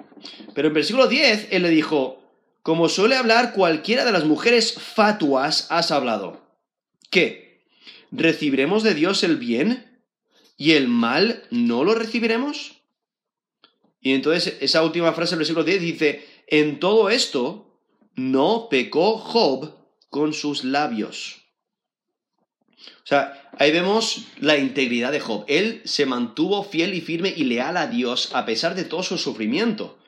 Pero 0.54 0.68
en 0.68 0.74
versículo 0.74 1.06
10, 1.06 1.48
él 1.52 1.62
le 1.62 1.70
dijo, 1.70 2.22
como 2.62 2.88
suele 2.88 3.16
hablar 3.16 3.52
cualquiera 3.52 4.04
de 4.04 4.12
las 4.12 4.24
mujeres 4.24 4.74
fatuas, 4.74 5.68
has 5.70 5.92
hablado. 5.92 6.44
¿Qué? 7.08 7.64
¿Recibiremos 8.10 8.82
de 8.82 8.94
Dios 8.94 9.22
el 9.22 9.36
bien 9.36 10.02
y 10.56 10.72
el 10.72 10.88
mal 10.88 11.44
no 11.50 11.84
lo 11.84 11.94
recibiremos? 11.94 12.82
Y 14.00 14.12
entonces 14.14 14.56
esa 14.60 14.82
última 14.82 15.12
frase 15.12 15.30
del 15.30 15.38
versículo 15.38 15.64
10 15.64 15.80
dice, 15.80 16.26
en 16.48 16.80
todo 16.80 17.10
esto 17.10 17.78
no 18.16 18.68
pecó 18.68 19.18
Job 19.18 19.74
con 20.08 20.32
sus 20.32 20.64
labios. 20.64 21.39
O 23.02 23.06
sea, 23.06 23.50
ahí 23.58 23.72
vemos 23.72 24.24
la 24.38 24.56
integridad 24.56 25.12
de 25.12 25.20
Job. 25.20 25.44
Él 25.48 25.82
se 25.84 26.06
mantuvo 26.06 26.62
fiel 26.62 26.94
y 26.94 27.00
firme 27.00 27.32
y 27.36 27.44
leal 27.44 27.76
a 27.76 27.86
Dios 27.86 28.30
a 28.34 28.44
pesar 28.44 28.74
de 28.74 28.84
todo 28.84 29.02
su 29.02 29.18
sufrimiento. 29.18 29.98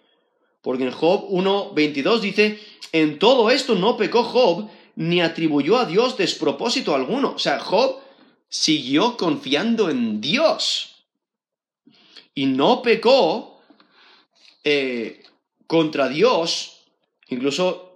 Porque 0.63 0.85
en 0.85 0.93
Job 0.93 1.29
1.22 1.31 2.21
dice, 2.21 2.61
en 2.93 3.19
todo 3.19 3.51
esto 3.51 3.75
no 3.75 3.97
pecó 3.97 4.23
Job 4.23 4.71
ni 4.95 5.21
atribuyó 5.21 5.79
a 5.79 5.87
Dios 5.87 6.17
despropósito 6.17 6.95
alguno. 6.95 7.33
O 7.33 7.39
sea, 7.39 7.59
Job 7.59 7.99
siguió 8.49 9.17
confiando 9.17 9.91
en 9.91 10.21
Dios 10.21 11.05
y 12.35 12.47
no 12.47 12.83
pecó 12.83 13.61
eh, 14.65 15.23
contra 15.67 16.09
Dios, 16.09 16.85
incluso 17.29 17.92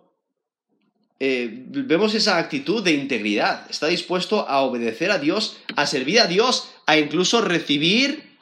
eh, 1.19 1.65
vemos 1.67 2.15
esa 2.15 2.37
actitud 2.37 2.83
de 2.83 2.93
integridad, 2.93 3.71
está 3.71 3.87
dispuesto 3.87 4.47
a 4.49 4.61
obedecer 4.61 5.11
a 5.11 5.19
Dios, 5.19 5.57
a 5.75 5.87
servir 5.87 6.21
a 6.21 6.27
Dios, 6.27 6.69
a 6.87 6.99
incluso 6.99 7.41
recibir 7.41 8.39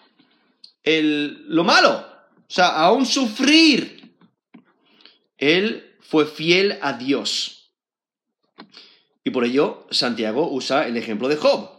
el, 0.82 1.44
lo 1.46 1.62
malo, 1.62 2.06
o 2.36 2.50
sea, 2.52 2.68
aún 2.68 3.06
sufrir. 3.06 4.16
Él 5.38 5.96
fue 6.00 6.26
fiel 6.26 6.78
a 6.80 6.94
Dios. 6.94 7.72
Y 9.24 9.30
por 9.30 9.44
ello 9.44 9.86
Santiago 9.90 10.50
usa 10.50 10.86
el 10.86 10.96
ejemplo 10.96 11.28
de 11.28 11.36
Job. 11.36 11.70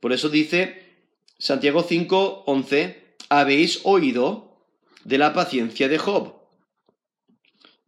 Por 0.00 0.12
eso 0.12 0.28
dice 0.28 0.96
Santiago 1.38 1.82
5, 1.82 2.44
11, 2.46 3.16
habéis 3.28 3.80
oído 3.84 4.66
de 5.04 5.18
la 5.18 5.32
paciencia 5.32 5.88
de 5.88 5.98
Job. 5.98 6.34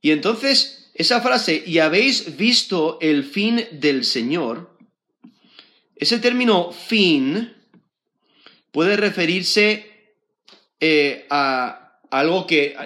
Y 0.01 0.13
entonces 0.13 0.84
esa 0.95 1.21
frase, 1.21 1.63
y 1.67 1.79
habéis 1.79 2.37
visto 2.37 2.99
el 3.01 3.25
fin 3.25 3.67
del 3.73 4.05
Señor, 4.05 4.79
ese 5.97 6.19
término 6.19 6.73
fin 6.73 7.53
puede 8.71 8.97
referirse 8.97 9.87
eh, 10.81 11.27
a 11.31 11.99
algo 12.11 12.47
que, 12.47 12.77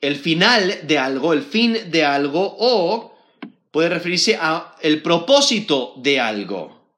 el 0.00 0.16
final 0.16 0.80
de 0.82 0.98
algo, 0.98 1.32
el 1.32 1.42
fin 1.42 1.90
de 1.90 2.04
algo, 2.04 2.56
o 2.58 3.16
puede 3.70 3.88
referirse 3.88 4.36
a 4.40 4.76
el 4.82 5.02
propósito 5.02 5.94
de 5.96 6.20
algo. 6.20 6.94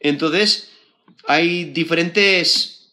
Entonces, 0.00 0.70
hay 1.26 1.64
diferentes, 1.64 2.92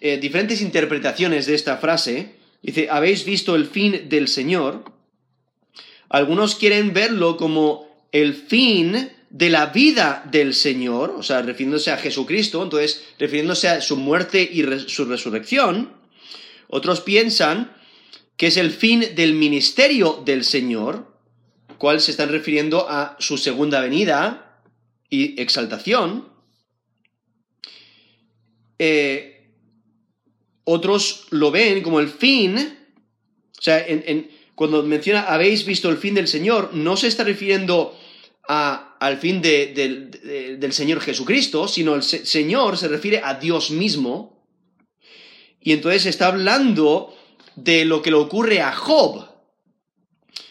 eh, 0.00 0.18
diferentes 0.18 0.60
interpretaciones 0.60 1.46
de 1.46 1.54
esta 1.54 1.78
frase. 1.78 2.36
Dice, 2.62 2.88
habéis 2.90 3.24
visto 3.24 3.56
el 3.56 3.66
fin 3.66 4.08
del 4.08 4.28
Señor. 4.28 4.95
Algunos 6.08 6.54
quieren 6.54 6.92
verlo 6.92 7.36
como 7.36 7.86
el 8.12 8.34
fin 8.34 9.10
de 9.30 9.50
la 9.50 9.66
vida 9.66 10.24
del 10.30 10.54
Señor, 10.54 11.10
o 11.10 11.22
sea, 11.22 11.42
refiriéndose 11.42 11.90
a 11.90 11.98
Jesucristo, 11.98 12.62
entonces 12.62 13.04
refiriéndose 13.18 13.68
a 13.68 13.80
su 13.80 13.96
muerte 13.96 14.42
y 14.42 14.64
su 14.88 15.04
resurrección. 15.04 15.92
Otros 16.68 17.00
piensan 17.00 17.72
que 18.36 18.48
es 18.48 18.56
el 18.56 18.70
fin 18.70 19.04
del 19.14 19.34
ministerio 19.34 20.22
del 20.24 20.44
Señor, 20.44 21.14
cual 21.78 22.00
se 22.00 22.10
están 22.10 22.30
refiriendo 22.30 22.88
a 22.88 23.16
su 23.18 23.36
segunda 23.38 23.80
venida, 23.80 24.46
y 25.08 25.40
exaltación. 25.40 26.28
Eh, 28.78 29.50
otros 30.64 31.26
lo 31.30 31.50
ven 31.50 31.82
como 31.82 32.00
el 32.00 32.08
fin, 32.08 32.56
o 32.58 33.62
sea, 33.62 33.86
cuando 34.56 34.82
menciona 34.82 35.20
habéis 35.20 35.66
visto 35.66 35.90
el 35.90 35.98
fin 35.98 36.14
del 36.14 36.26
Señor, 36.26 36.70
no 36.72 36.96
se 36.96 37.08
está 37.08 37.22
refiriendo 37.24 37.96
al 38.48 39.18
fin 39.18 39.42
del 39.42 40.72
Señor 40.72 41.00
Jesucristo, 41.00 41.68
sino 41.68 41.94
el 41.94 42.02
Señor 42.02 42.78
se 42.78 42.88
refiere 42.88 43.20
a 43.22 43.34
Dios 43.34 43.70
mismo. 43.70 44.48
Y 45.60 45.72
entonces 45.72 46.06
está 46.06 46.28
hablando 46.28 47.14
de 47.54 47.84
lo 47.84 48.00
que 48.00 48.10
le 48.10 48.16
ocurre 48.16 48.62
a 48.62 48.72
Job. 48.72 49.28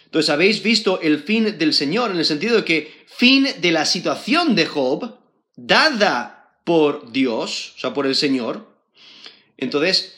Entonces 0.05 0.29
habéis 0.29 0.61
visto 0.61 1.01
el 1.01 1.23
fin 1.23 1.57
del 1.57 1.73
Señor 1.73 2.11
en 2.11 2.17
el 2.17 2.25
sentido 2.25 2.57
de 2.57 2.63
que 2.63 3.05
fin 3.07 3.47
de 3.59 3.71
la 3.71 3.85
situación 3.85 4.55
de 4.55 4.67
Job, 4.67 5.17
dada 5.55 6.59
por 6.63 7.11
Dios, 7.11 7.73
o 7.75 7.79
sea, 7.79 7.93
por 7.93 8.05
el 8.05 8.15
Señor. 8.15 8.67
Entonces, 9.57 10.15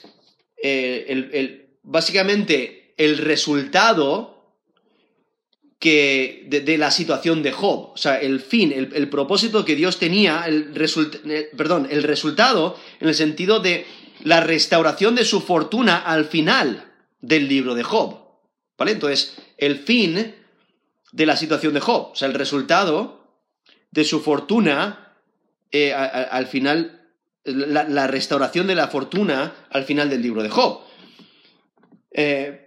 eh, 0.62 1.70
básicamente 1.84 2.77
el 2.98 3.18
resultado 3.20 4.38
que, 5.80 6.46
de, 6.50 6.78
la 6.78 6.92
situación 6.92 7.44
de 7.44 7.52
Job, 7.52 7.92
o 7.94 7.98
sea, 7.98 8.20
el 8.20 8.40
fin, 8.40 8.74
el, 8.74 9.10
propósito 9.10 9.64
que 9.64 9.76
Dios 9.76 10.00
tenía, 10.00 10.44
el 10.48 10.72
perdón, 11.56 11.88
el 11.92 12.04
resultado 12.04 12.78
en 13.00 13.08
el 13.08 13.16
sentido 13.16 13.60
de 13.60 13.86
la 14.24 14.42
restauración 14.42 15.16
de 15.16 15.26
su 15.26 15.42
fortuna 15.42 15.98
al 15.98 16.26
final 16.26 16.92
del 17.22 17.48
libro 17.48 17.76
de 17.76 17.84
Job. 17.84 18.26
¿Vale? 18.78 18.92
Entonces, 18.92 19.38
el 19.58 19.78
fin 19.78 20.36
de 21.12 21.26
la 21.26 21.36
situación 21.36 21.74
de 21.74 21.80
Job, 21.80 22.12
o 22.12 22.16
sea, 22.16 22.28
el 22.28 22.34
resultado 22.34 23.24
de 23.92 24.04
su 24.04 24.22
fortuna 24.22 25.16
eh, 25.72 25.94
al 25.94 26.48
final, 26.48 27.02
la, 27.44 28.08
restauración 28.08 28.68
de 28.68 28.76
la 28.76 28.88
fortuna 28.88 29.68
al 29.70 29.84
final 29.84 30.10
del 30.10 30.22
libro 30.22 30.44
de 30.44 30.50
Job. 30.50 30.82
Eh, 32.12 32.67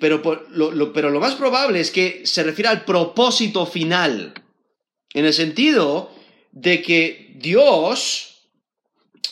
pero, 0.00 0.22
lo, 0.50 0.92
pero 0.92 1.10
lo 1.10 1.20
más 1.20 1.34
probable 1.34 1.80
es 1.80 1.90
que 1.90 2.26
se 2.26 2.42
refiere 2.42 2.68
al 2.68 2.84
propósito 2.84 3.66
final, 3.66 4.34
en 5.14 5.24
el 5.24 5.32
sentido 5.32 6.10
de 6.50 6.82
que 6.82 7.32
Dios, 7.36 8.48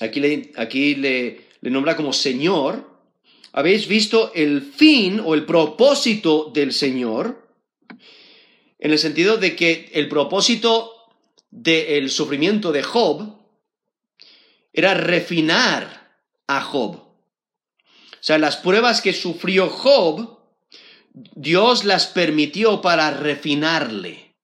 aquí 0.01 0.21
le, 0.21 0.53
aquí 0.57 0.95
le 0.95 1.47
nombra 1.63 1.97
como 1.97 2.13
Señor, 2.13 2.89
habéis 3.53 3.89
visto 3.89 4.33
el 4.35 4.63
fin 4.63 5.21
o 5.25 5.35
el 5.35 5.45
propósito 5.45 6.51
del 6.55 6.73
Señor, 6.73 7.49
en 8.79 8.93
el 8.93 8.99
sentido 8.99 9.37
de 9.37 9.57
que 9.57 9.91
el 9.93 10.09
propósito 10.09 10.93
del 11.51 12.11
sufrimiento 12.11 12.73
de 12.73 12.83
Job 12.83 13.37
era 14.73 14.95
refinar 14.95 16.17
a 16.47 16.61
Job. 16.63 17.10
O 18.21 18.23
sea, 18.23 18.39
las 18.39 18.57
pruebas 18.57 19.01
que 19.01 19.13
sufrió 19.13 19.69
Job, 19.69 20.39
Dios 21.13 21.85
las 21.85 22.07
permitió 22.07 22.81
para 22.81 23.11
refinarle, 23.11 24.35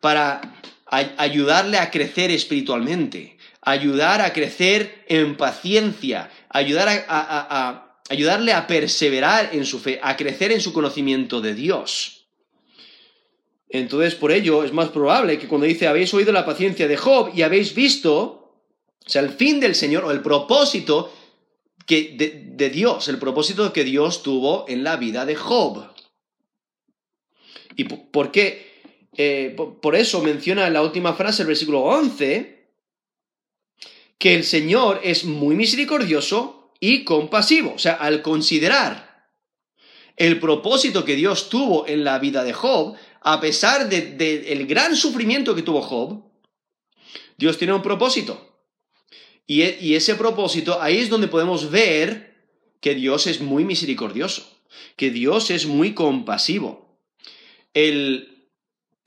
para 0.00 0.40
ayudarle 0.86 1.78
a 1.78 1.90
crecer 1.90 2.30
espiritualmente, 2.30 3.36
ayudar 3.62 4.20
a 4.20 4.32
crecer 4.32 5.04
en 5.08 5.36
paciencia, 5.36 6.30
ayudar 6.48 7.04
a 7.08 7.90
ayudarle 8.10 8.52
a 8.52 8.66
perseverar 8.66 9.50
en 9.52 9.64
su 9.64 9.78
fe, 9.78 10.00
a 10.02 10.16
crecer 10.16 10.50
en 10.50 10.60
su 10.60 10.72
conocimiento 10.72 11.40
de 11.40 11.54
Dios. 11.54 12.26
Entonces, 13.68 14.16
por 14.16 14.32
ello, 14.32 14.64
es 14.64 14.72
más 14.72 14.88
probable 14.88 15.38
que 15.38 15.46
cuando 15.46 15.68
dice 15.68 15.86
habéis 15.86 16.12
oído 16.12 16.32
la 16.32 16.44
paciencia 16.44 16.88
de 16.88 16.96
Job 16.96 17.30
y 17.32 17.42
habéis 17.42 17.72
visto, 17.72 18.56
o 19.06 19.08
sea, 19.08 19.22
el 19.22 19.30
fin 19.30 19.60
del 19.60 19.76
Señor 19.76 20.04
o 20.04 20.10
el 20.10 20.22
propósito 20.22 21.14
que, 21.90 22.14
de, 22.56 22.70
Dios, 22.70 23.08
el 23.08 23.18
propósito 23.18 23.72
que 23.72 23.82
Dios 23.82 24.22
tuvo 24.22 24.64
en 24.68 24.84
la 24.84 24.96
vida 24.96 25.26
de 25.26 25.34
Job. 25.34 25.92
¿Y 27.74 27.82
por 27.82 28.30
qué? 28.30 29.08
Eh, 29.16 29.56
por 29.82 29.96
eso 29.96 30.22
menciona 30.22 30.68
en 30.68 30.74
la 30.74 30.82
última 30.82 31.14
frase, 31.14 31.42
el 31.42 31.48
versículo 31.48 31.80
11, 31.80 32.68
que 34.18 34.36
el 34.36 34.44
Señor 34.44 35.00
es 35.02 35.24
muy 35.24 35.56
misericordioso 35.56 36.70
y 36.78 37.02
compasivo. 37.02 37.72
O 37.74 37.78
sea, 37.80 37.94
al 37.94 38.22
considerar 38.22 39.26
el 40.16 40.38
propósito 40.38 41.04
que 41.04 41.16
Dios 41.16 41.48
tuvo 41.48 41.88
en 41.88 42.04
la 42.04 42.20
vida 42.20 42.44
de 42.44 42.52
Job, 42.52 42.94
a 43.20 43.40
pesar 43.40 43.88
del 43.88 44.66
gran 44.68 44.94
sufrimiento 44.94 45.56
que 45.56 45.62
tuvo 45.62 45.82
Job, 45.82 46.22
Dios 47.36 47.58
tiene 47.58 47.74
un 47.74 47.82
propósito. 47.82 48.49
Y, 49.46 49.94
ese 49.94 50.14
propósito, 50.14 50.80
ahí 50.80 50.98
es 50.98 51.08
donde 51.08 51.26
podemos 51.26 51.70
ver 51.70 52.36
que 52.80 52.94
Dios 52.94 53.26
es 53.26 53.40
muy 53.40 53.64
misericordioso, 53.64 54.48
que 54.96 55.10
Dios 55.10 55.50
es 55.50 55.66
muy 55.66 55.92
compasivo. 55.92 56.96
El, 57.74 58.46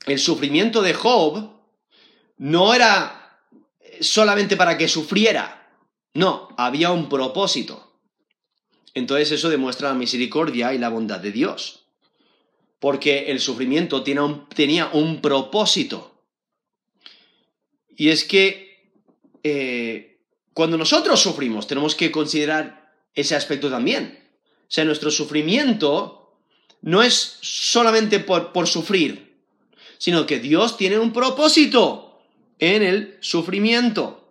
el 0.05 0.19
sufrimiento 0.19 0.81
de 0.81 0.93
Job 0.93 1.49
no 2.38 2.73
era 2.73 3.39
solamente 4.01 4.57
para 4.57 4.77
que 4.77 4.89
sufriera, 4.89 5.63
no, 6.13 6.49
había 6.57 6.91
un 6.91 7.09
propósito. 7.09 7.93
Entonces 8.93 9.31
eso 9.31 9.49
demuestra 9.49 9.89
la 9.89 9.95
misericordia 9.95 10.73
y 10.73 10.77
la 10.77 10.89
bondad 10.89 11.19
de 11.19 11.31
Dios. 11.31 11.86
Porque 12.79 13.31
el 13.31 13.39
sufrimiento 13.39 14.03
tenía 14.03 14.89
un 14.93 15.21
propósito. 15.21 16.21
Y 17.95 18.09
es 18.09 18.23
que 18.25 18.91
eh, 19.43 20.12
cuando 20.54 20.78
nosotros 20.78 21.20
sufrimos, 21.20 21.68
tenemos 21.68 21.95
que 21.95 22.12
considerar 22.12 22.93
ese 23.14 23.36
aspecto 23.36 23.70
también. 23.70 24.20
O 24.62 24.66
sea, 24.68 24.86
nuestro 24.86 25.12
sufrimiento 25.12 26.38
no 26.82 27.01
es 27.01 27.38
solamente 27.41 28.20
por, 28.20 28.51
por 28.51 28.68
sufrir, 28.68 29.38
sino 29.97 30.26
que 30.26 30.39
Dios 30.39 30.78
tiene 30.78 30.99
un 30.99 31.14
propósito 31.14 32.22
en 32.60 32.84
el 32.84 33.18
sufrimiento. 33.22 34.30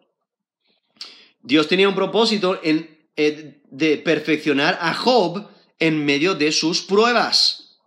Dios 1.42 1.66
tenía 1.66 1.88
un 1.88 1.94
propósito 1.94 2.60
en, 2.62 3.06
eh, 3.16 3.62
de 3.70 3.98
perfeccionar 3.98 4.78
a 4.80 4.94
Job 4.94 5.48
en 5.78 6.04
medio 6.04 6.34
de 6.34 6.52
sus 6.52 6.82
pruebas. 6.82 7.78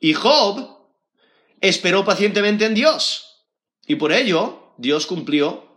Y 0.00 0.12
Job 0.12 0.78
esperó 1.60 2.04
pacientemente 2.04 2.66
en 2.66 2.74
Dios. 2.74 3.44
Y 3.86 3.96
por 3.96 4.12
ello, 4.12 4.74
Dios 4.76 5.06
cumplió 5.06 5.67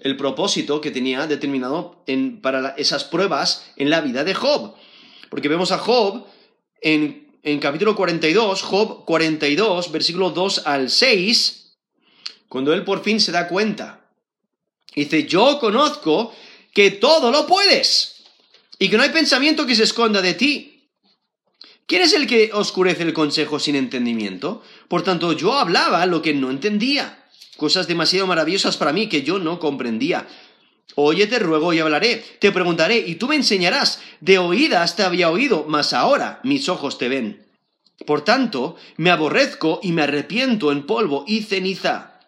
el 0.00 0.16
propósito 0.16 0.80
que 0.80 0.90
tenía 0.90 1.26
determinado 1.26 2.04
para 2.42 2.74
esas 2.76 3.04
pruebas 3.04 3.72
en 3.76 3.90
la 3.90 4.00
vida 4.00 4.24
de 4.24 4.34
Job. 4.34 4.74
Porque 5.30 5.48
vemos 5.48 5.72
a 5.72 5.78
Job 5.78 6.26
en, 6.80 7.38
en 7.42 7.58
capítulo 7.60 7.94
42, 7.94 8.62
Job 8.62 9.04
42, 9.04 9.92
versículo 9.92 10.30
2 10.30 10.66
al 10.66 10.90
6, 10.90 11.76
cuando 12.48 12.72
él 12.72 12.84
por 12.84 13.02
fin 13.02 13.20
se 13.20 13.32
da 13.32 13.48
cuenta. 13.48 14.10
Dice, 14.94 15.26
yo 15.26 15.58
conozco 15.58 16.34
que 16.72 16.90
todo 16.92 17.30
lo 17.30 17.46
puedes 17.46 18.24
y 18.78 18.88
que 18.88 18.96
no 18.96 19.02
hay 19.02 19.10
pensamiento 19.10 19.66
que 19.66 19.74
se 19.74 19.84
esconda 19.84 20.20
de 20.20 20.34
ti. 20.34 20.70
¿Quién 21.86 22.02
es 22.02 22.12
el 22.14 22.26
que 22.26 22.50
oscurece 22.52 23.02
el 23.02 23.12
consejo 23.12 23.58
sin 23.58 23.76
entendimiento? 23.76 24.62
Por 24.88 25.02
tanto, 25.02 25.32
yo 25.32 25.52
hablaba 25.52 26.06
lo 26.06 26.22
que 26.22 26.32
no 26.32 26.50
entendía 26.50 27.23
cosas 27.64 27.88
demasiado 27.88 28.26
maravillosas 28.26 28.76
para 28.76 28.92
mí 28.92 29.08
que 29.08 29.22
yo 29.22 29.38
no 29.38 29.58
comprendía. 29.58 30.28
Oye, 30.96 31.26
te 31.26 31.38
ruego 31.38 31.72
y 31.72 31.78
hablaré, 31.78 32.22
te 32.38 32.52
preguntaré 32.52 32.98
y 32.98 33.14
tú 33.14 33.26
me 33.26 33.36
enseñarás. 33.36 34.02
De 34.20 34.36
oídas 34.36 34.96
te 34.96 35.02
había 35.02 35.30
oído, 35.30 35.64
mas 35.66 35.94
ahora 35.94 36.40
mis 36.42 36.68
ojos 36.68 36.98
te 36.98 37.08
ven. 37.08 37.46
Por 38.04 38.22
tanto, 38.22 38.76
me 38.98 39.10
aborrezco 39.10 39.80
y 39.82 39.92
me 39.92 40.02
arrepiento 40.02 40.72
en 40.72 40.84
polvo 40.84 41.24
y 41.26 41.40
ceniza. 41.40 42.20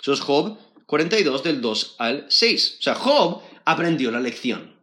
Eso 0.00 0.12
es 0.12 0.20
Job 0.20 0.58
42 0.86 1.42
del 1.42 1.60
2 1.60 1.96
al 1.98 2.26
6. 2.28 2.76
O 2.78 2.82
sea, 2.84 2.94
Job 2.94 3.42
aprendió 3.64 4.12
la 4.12 4.20
lección. 4.20 4.76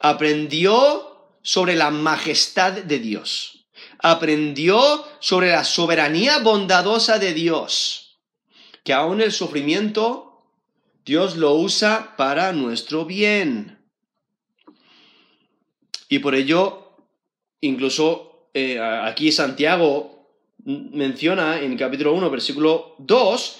Aprendió 0.00 1.28
sobre 1.42 1.76
la 1.76 1.92
majestad 1.92 2.72
de 2.72 2.98
Dios. 2.98 3.66
Aprendió 4.00 5.04
sobre 5.20 5.52
la 5.52 5.62
soberanía 5.62 6.40
bondadosa 6.40 7.20
de 7.20 7.32
Dios 7.34 8.05
que 8.86 8.92
aún 8.92 9.20
el 9.20 9.32
sufrimiento 9.32 10.44
Dios 11.04 11.36
lo 11.36 11.54
usa 11.54 12.14
para 12.16 12.52
nuestro 12.52 13.04
bien. 13.04 13.80
Y 16.08 16.20
por 16.20 16.36
ello, 16.36 16.92
incluso 17.60 18.48
eh, 18.54 18.78
aquí 18.80 19.32
Santiago 19.32 20.28
menciona 20.64 21.60
en 21.60 21.76
capítulo 21.76 22.12
1, 22.12 22.30
versículo 22.30 22.94
2, 22.98 23.56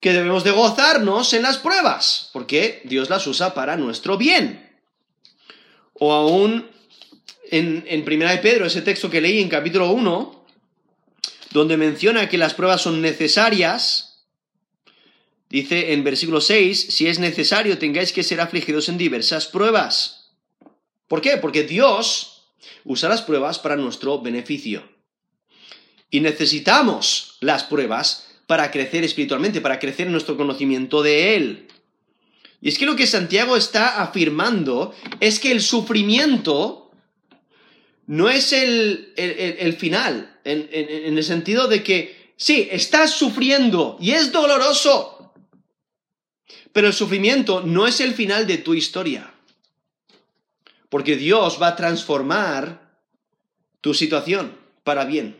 que 0.00 0.12
debemos 0.12 0.42
de 0.42 0.50
gozarnos 0.50 1.32
en 1.34 1.42
las 1.42 1.58
pruebas, 1.58 2.30
porque 2.32 2.82
Dios 2.84 3.08
las 3.10 3.28
usa 3.28 3.54
para 3.54 3.76
nuestro 3.76 4.18
bien. 4.18 4.76
O 5.92 6.12
aún 6.12 6.68
en, 7.52 7.84
en 7.86 8.04
Primera 8.04 8.32
de 8.32 8.38
Pedro, 8.38 8.66
ese 8.66 8.82
texto 8.82 9.08
que 9.08 9.20
leí 9.20 9.40
en 9.40 9.48
capítulo 9.48 9.92
1, 9.92 10.44
donde 11.52 11.76
menciona 11.76 12.28
que 12.28 12.38
las 12.38 12.54
pruebas 12.54 12.82
son 12.82 13.00
necesarias, 13.00 14.07
Dice 15.50 15.92
en 15.92 16.04
versículo 16.04 16.40
6, 16.40 16.88
si 16.90 17.06
es 17.06 17.18
necesario 17.18 17.78
tengáis 17.78 18.12
que 18.12 18.22
ser 18.22 18.40
afligidos 18.40 18.88
en 18.88 18.98
diversas 18.98 19.46
pruebas. 19.46 20.34
¿Por 21.08 21.22
qué? 21.22 21.38
Porque 21.38 21.62
Dios 21.62 22.52
usa 22.84 23.08
las 23.08 23.22
pruebas 23.22 23.58
para 23.58 23.76
nuestro 23.76 24.20
beneficio. 24.20 24.82
Y 26.10 26.20
necesitamos 26.20 27.38
las 27.40 27.64
pruebas 27.64 28.28
para 28.46 28.70
crecer 28.70 29.04
espiritualmente, 29.04 29.60
para 29.60 29.78
crecer 29.78 30.06
en 30.06 30.12
nuestro 30.12 30.36
conocimiento 30.36 31.02
de 31.02 31.36
Él. 31.36 31.68
Y 32.60 32.68
es 32.68 32.78
que 32.78 32.86
lo 32.86 32.96
que 32.96 33.06
Santiago 33.06 33.56
está 33.56 34.02
afirmando 34.02 34.94
es 35.20 35.38
que 35.38 35.52
el 35.52 35.60
sufrimiento 35.60 36.90
no 38.06 38.28
es 38.30 38.52
el, 38.52 39.76
final, 39.78 40.38
en, 40.44 40.68
en 40.72 41.16
el 41.18 41.24
sentido 41.24 41.68
de 41.68 41.82
que, 41.82 42.32
sí, 42.36 42.68
estás 42.70 43.12
sufriendo 43.12 43.98
y 44.00 44.12
es 44.12 44.32
doloroso, 44.32 45.17
pero 46.78 46.86
el 46.86 46.94
sufrimiento 46.94 47.60
no 47.62 47.88
es 47.88 47.98
el 47.98 48.14
final 48.14 48.46
de 48.46 48.56
tu 48.56 48.72
historia. 48.72 49.34
Porque 50.88 51.16
Dios 51.16 51.60
va 51.60 51.66
a 51.66 51.74
transformar 51.74 53.00
tu 53.80 53.94
situación 53.94 54.56
para 54.84 55.04
bien. 55.04 55.34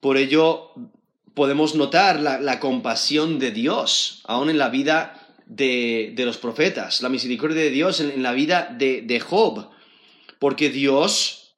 Por 0.00 0.16
ello 0.16 0.72
podemos 1.34 1.76
notar 1.76 2.18
la, 2.18 2.58
compasión 2.58 3.38
de 3.38 3.52
Dios, 3.52 4.22
aún 4.24 4.50
en 4.50 4.58
la 4.58 4.68
vida 4.68 5.28
de, 5.46 6.12
los 6.16 6.38
profetas, 6.38 7.00
la 7.00 7.08
misericordia 7.08 7.62
de 7.62 7.70
Dios 7.70 8.00
en, 8.00 8.20
la 8.20 8.32
vida 8.32 8.74
de, 8.76 9.02
de 9.02 9.20
Job. 9.20 9.70
Porque 10.40 10.70
Dios 10.70 11.54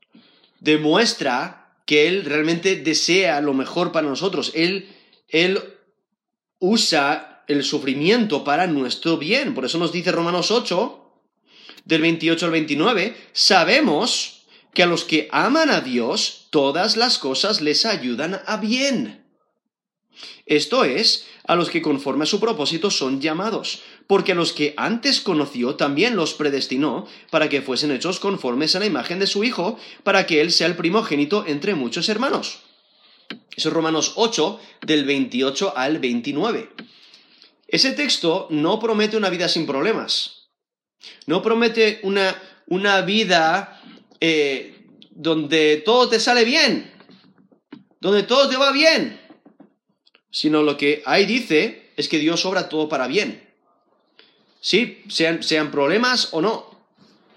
demuestra 0.58 1.72
que 1.86 2.06
Él 2.06 2.26
realmente 2.26 2.76
desea 2.76 3.40
lo 3.40 3.54
mejor 3.54 3.92
para 3.92 4.06
nosotros. 4.06 4.52
Él, 4.54 4.90
él 5.30 5.58
usa 6.58 7.28
el 7.50 7.64
sufrimiento 7.64 8.44
para 8.44 8.66
nuestro 8.66 9.18
bien. 9.18 9.54
Por 9.54 9.64
eso 9.64 9.78
nos 9.78 9.92
dice 9.92 10.12
Romanos 10.12 10.50
8, 10.50 11.00
del 11.84 12.02
28 12.02 12.46
al 12.46 12.52
29, 12.52 13.16
sabemos 13.32 14.44
que 14.72 14.84
a 14.84 14.86
los 14.86 15.04
que 15.04 15.28
aman 15.32 15.70
a 15.70 15.80
Dios, 15.80 16.46
todas 16.50 16.96
las 16.96 17.18
cosas 17.18 17.60
les 17.60 17.86
ayudan 17.86 18.40
a 18.46 18.56
bien. 18.58 19.24
Esto 20.46 20.84
es, 20.84 21.26
a 21.44 21.56
los 21.56 21.70
que 21.70 21.82
conforme 21.82 22.24
a 22.24 22.26
su 22.26 22.38
propósito 22.38 22.90
son 22.90 23.20
llamados, 23.20 23.82
porque 24.06 24.32
a 24.32 24.34
los 24.36 24.52
que 24.52 24.74
antes 24.76 25.20
conoció 25.20 25.74
también 25.74 26.14
los 26.14 26.34
predestinó 26.34 27.06
para 27.30 27.48
que 27.48 27.62
fuesen 27.62 27.90
hechos 27.90 28.20
conformes 28.20 28.76
a 28.76 28.78
la 28.78 28.86
imagen 28.86 29.18
de 29.18 29.26
su 29.26 29.42
Hijo, 29.42 29.78
para 30.04 30.26
que 30.26 30.40
Él 30.40 30.52
sea 30.52 30.68
el 30.68 30.76
primogénito 30.76 31.44
entre 31.46 31.74
muchos 31.74 32.08
hermanos. 32.08 32.60
Eso 33.56 33.68
es 33.68 33.74
Romanos 33.74 34.12
8, 34.16 34.60
del 34.82 35.04
28 35.04 35.76
al 35.76 35.98
29. 35.98 36.70
Ese 37.70 37.92
texto 37.92 38.48
no 38.50 38.80
promete 38.80 39.16
una 39.16 39.30
vida 39.30 39.48
sin 39.48 39.64
problemas. 39.64 40.48
No 41.26 41.40
promete 41.40 42.00
una, 42.02 42.36
una 42.66 43.00
vida 43.02 43.80
eh, 44.20 44.74
donde 45.10 45.76
todo 45.84 46.08
te 46.08 46.18
sale 46.18 46.44
bien, 46.44 46.92
donde 48.00 48.24
todo 48.24 48.48
te 48.48 48.56
va 48.56 48.72
bien, 48.72 49.20
sino 50.30 50.62
lo 50.62 50.76
que 50.76 51.02
ahí 51.06 51.26
dice 51.26 51.92
es 51.96 52.08
que 52.08 52.18
Dios 52.18 52.44
obra 52.44 52.68
todo 52.68 52.88
para 52.88 53.06
bien. 53.06 53.48
Sí, 54.60 55.04
sean, 55.08 55.42
sean 55.42 55.70
problemas 55.70 56.30
o 56.32 56.42
no, 56.42 56.84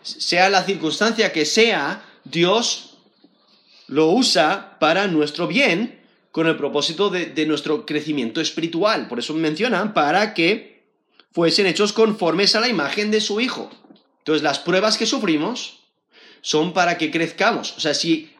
sea 0.01 0.49
la 0.49 0.63
circunstancia 0.63 1.31
que 1.31 1.45
sea, 1.45 2.03
Dios 2.23 2.97
lo 3.87 4.07
usa 4.07 4.77
para 4.79 5.07
nuestro 5.07 5.47
bien 5.47 6.02
con 6.33 6.47
el 6.47 6.57
propósito 6.57 7.11
de, 7.11 7.45
nuestro 7.45 7.85
crecimiento 7.85 8.41
espiritual. 8.41 9.07
Por 9.07 9.19
eso 9.19 9.35
mencionan 9.35 9.93
para 9.93 10.33
que 10.33 10.83
fuesen 11.31 11.67
hechos 11.67 11.93
conformes 11.93 12.55
a 12.55 12.59
la 12.59 12.67
imagen 12.67 13.11
de 13.11 13.21
su 13.21 13.39
Hijo. 13.39 13.69
Entonces, 14.17 14.41
las 14.41 14.57
pruebas 14.57 14.97
que 14.97 15.05
sufrimos 15.05 15.81
son 16.41 16.73
para 16.73 16.97
que 16.97 17.11
crezcamos. 17.11 17.77
O 17.77 17.79
sea, 17.79 17.93
si, 17.93 18.31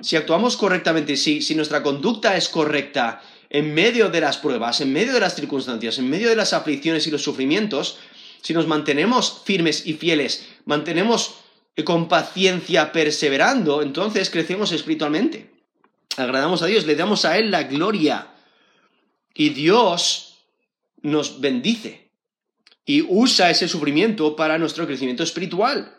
si 0.00 0.14
actuamos 0.14 0.56
correctamente, 0.56 1.16
si, 1.16 1.42
si 1.42 1.56
nuestra 1.56 1.82
conducta 1.82 2.36
es 2.36 2.48
correcta 2.48 3.20
en 3.50 3.74
medio 3.74 4.10
de 4.10 4.20
las 4.20 4.36
pruebas, 4.36 4.80
en 4.80 4.92
medio 4.92 5.12
de 5.12 5.20
las 5.20 5.34
circunstancias, 5.34 5.98
en 5.98 6.08
medio 6.08 6.28
de 6.28 6.36
las 6.36 6.52
aflicciones 6.52 7.08
y 7.08 7.10
los 7.10 7.24
sufrimientos, 7.24 7.98
si 8.42 8.54
nos 8.54 8.68
mantenemos 8.68 9.42
firmes 9.44 9.88
y 9.88 9.94
fieles, 9.94 10.46
mantenemos 10.66 11.34
con 11.84 12.06
paciencia 12.06 12.92
perseverando, 12.92 13.82
entonces 13.82 14.30
crecemos 14.30 14.70
espiritualmente. 14.70 15.57
Agradamos 16.18 16.62
a 16.62 16.66
Dios, 16.66 16.86
le 16.86 16.96
damos 16.96 17.24
a 17.24 17.38
Él 17.38 17.50
la 17.50 17.64
gloria. 17.64 18.34
Y 19.34 19.50
Dios 19.50 20.38
nos 21.02 21.40
bendice 21.40 22.10
y 22.84 23.02
usa 23.02 23.50
ese 23.50 23.68
sufrimiento 23.68 24.34
para 24.34 24.58
nuestro 24.58 24.86
crecimiento 24.86 25.22
espiritual. 25.22 25.94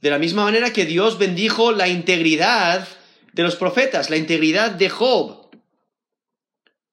De 0.00 0.10
la 0.10 0.18
misma 0.18 0.44
manera 0.44 0.72
que 0.72 0.84
Dios 0.84 1.18
bendijo 1.18 1.72
la 1.72 1.88
integridad 1.88 2.86
de 3.32 3.42
los 3.42 3.56
profetas, 3.56 4.10
la 4.10 4.16
integridad 4.16 4.70
de 4.70 4.90
Job. 4.90 5.48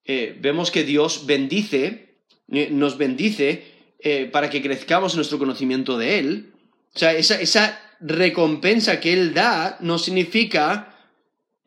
Eh, 0.04 0.36
vemos 0.40 0.70
que 0.70 0.84
Dios 0.84 1.26
bendice, 1.26 2.18
eh, 2.50 2.68
nos 2.70 2.98
bendice 2.98 3.94
eh, 4.00 4.26
para 4.26 4.50
que 4.50 4.62
crezcamos 4.62 5.12
en 5.12 5.18
nuestro 5.18 5.38
conocimiento 5.38 5.98
de 5.98 6.18
Él. 6.18 6.52
O 6.94 6.98
sea, 6.98 7.12
esa, 7.12 7.80
recompensa 8.00 9.00
que 9.00 9.12
Él 9.12 9.34
da 9.34 9.78
no 9.80 9.98
significa 9.98 10.95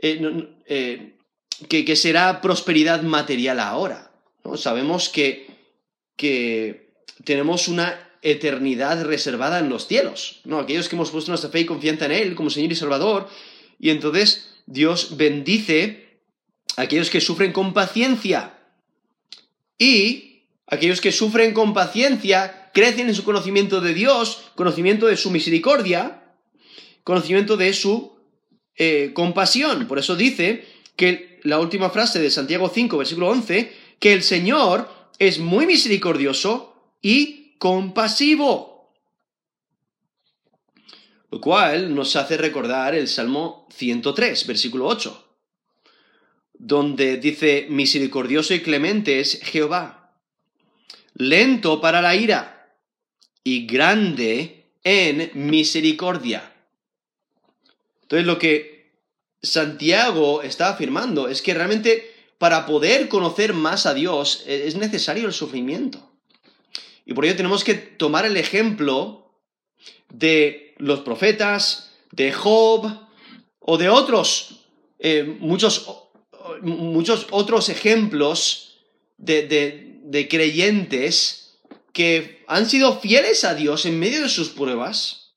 que, 0.02 1.96
será 1.96 2.42
prosperidad 2.42 3.02
material 3.02 3.60
ahora. 3.60 4.12
¿no? 4.44 4.58
Sabemos 4.58 5.10
que, 5.10 5.48
que 6.16 6.94
tenemos 7.24 7.68
una 7.68 8.10
eternidad 8.22 9.06
reservada 9.06 9.60
en 9.60 9.70
los 9.70 9.88
cielos, 9.88 10.42
¿no? 10.44 10.60
Aquellos 10.60 10.90
que 10.90 10.96
hemos 10.96 11.12
puesto 11.12 11.32
nuestra 11.32 11.50
fe 11.50 11.62
y 11.62 11.66
confianza 11.66 12.06
en 12.06 12.12
Él 12.12 12.36
como 12.36 12.50
Señor 12.50 12.72
y 12.72 12.76
Salvador, 12.76 13.30
y 13.80 13.92
entonces 13.92 14.50
Dios 14.66 15.16
bendice 15.16 16.20
a 16.76 16.84
aquellos 16.84 17.10
que 17.10 17.22
sufren 17.22 17.54
con 17.54 17.74
paciencia. 17.74 18.58
Y 19.78 20.44
aquellos 20.68 21.00
que 21.00 21.14
sufren 21.14 21.54
con 21.54 21.74
paciencia 21.74 22.70
crecen 22.74 23.08
en 23.08 23.16
su 23.16 23.24
conocimiento 23.24 23.80
de 23.80 23.94
Dios, 23.94 24.52
conocimiento 24.56 25.08
de 25.08 25.16
su 25.16 25.32
misericordia, 25.32 26.24
conocimiento 27.04 27.56
de 27.56 27.74
su 27.74 28.19
eh, 28.80 29.12
compasión. 29.14 29.88
Por 29.88 30.00
eso 30.00 30.16
dice 30.16 30.66
que 30.96 31.40
la 31.44 31.60
última 31.60 31.90
frase 31.90 32.20
de 32.20 32.32
Santiago 32.32 32.72
5, 32.74 32.98
versículo 32.98 33.28
11, 33.28 33.74
que 34.00 34.14
el 34.14 34.24
Señor 34.24 34.90
es 35.20 35.38
muy 35.38 35.66
misericordioso 35.66 36.94
y 37.02 37.56
compasivo. 37.58 38.94
Lo 41.30 41.42
cual 41.42 41.94
nos 41.94 42.16
hace 42.16 42.38
recordar 42.38 42.96
el 42.96 43.10
Salmo 43.10 43.68
103, 43.76 44.48
versículo 44.48 44.88
8, 44.88 45.28
donde 46.54 47.18
dice, 47.18 47.68
misericordioso 47.70 48.54
y 48.54 48.62
clemente 48.62 49.20
es 49.20 49.42
Jehová, 49.44 50.16
lento 51.16 51.82
para 51.82 52.02
la 52.02 52.16
ira 52.16 52.78
y 53.44 53.68
grande 53.68 54.72
en 54.84 55.32
misericordia. 55.34 56.49
Entonces 58.10 58.26
lo 58.26 58.40
que 58.40 58.90
Santiago 59.44 60.42
está 60.42 60.70
afirmando 60.70 61.28
es 61.28 61.44
que 61.44 61.54
realmente 61.54 62.12
para 62.40 62.66
poder 62.66 63.08
conocer 63.08 63.54
más 63.54 63.86
a 63.86 63.94
Dios 63.94 64.44
es 64.48 64.76
necesario 64.76 65.28
el 65.28 65.34
sufrimiento. 65.34 66.12
Y 67.06 67.14
por 67.14 67.26
ello 67.26 67.36
tenemos 67.36 67.64
que 67.64 67.76
tomar 67.76 68.26
el 68.26 68.36
ejemplo 68.36 69.32
de 70.12 70.74
los 70.80 71.02
profetas, 71.02 71.92
de 72.12 72.32
Job 72.32 72.92
o 73.60 73.78
de 73.78 73.90
otros, 73.90 74.62
eh, 74.98 75.38
muchos, 75.40 75.88
muchos, 76.64 77.28
otros 77.30 77.70
ejemplos 77.70 78.80
de, 79.18 80.28
creyentes 80.28 81.60
que 81.94 82.44
han 82.48 82.68
sido 82.68 83.00
fieles 83.00 83.44
a 83.44 83.54
Dios 83.54 83.86
en 83.86 84.00
medio 84.00 84.24
de 84.24 84.30
sus 84.30 84.50
pruebas. 84.50 85.29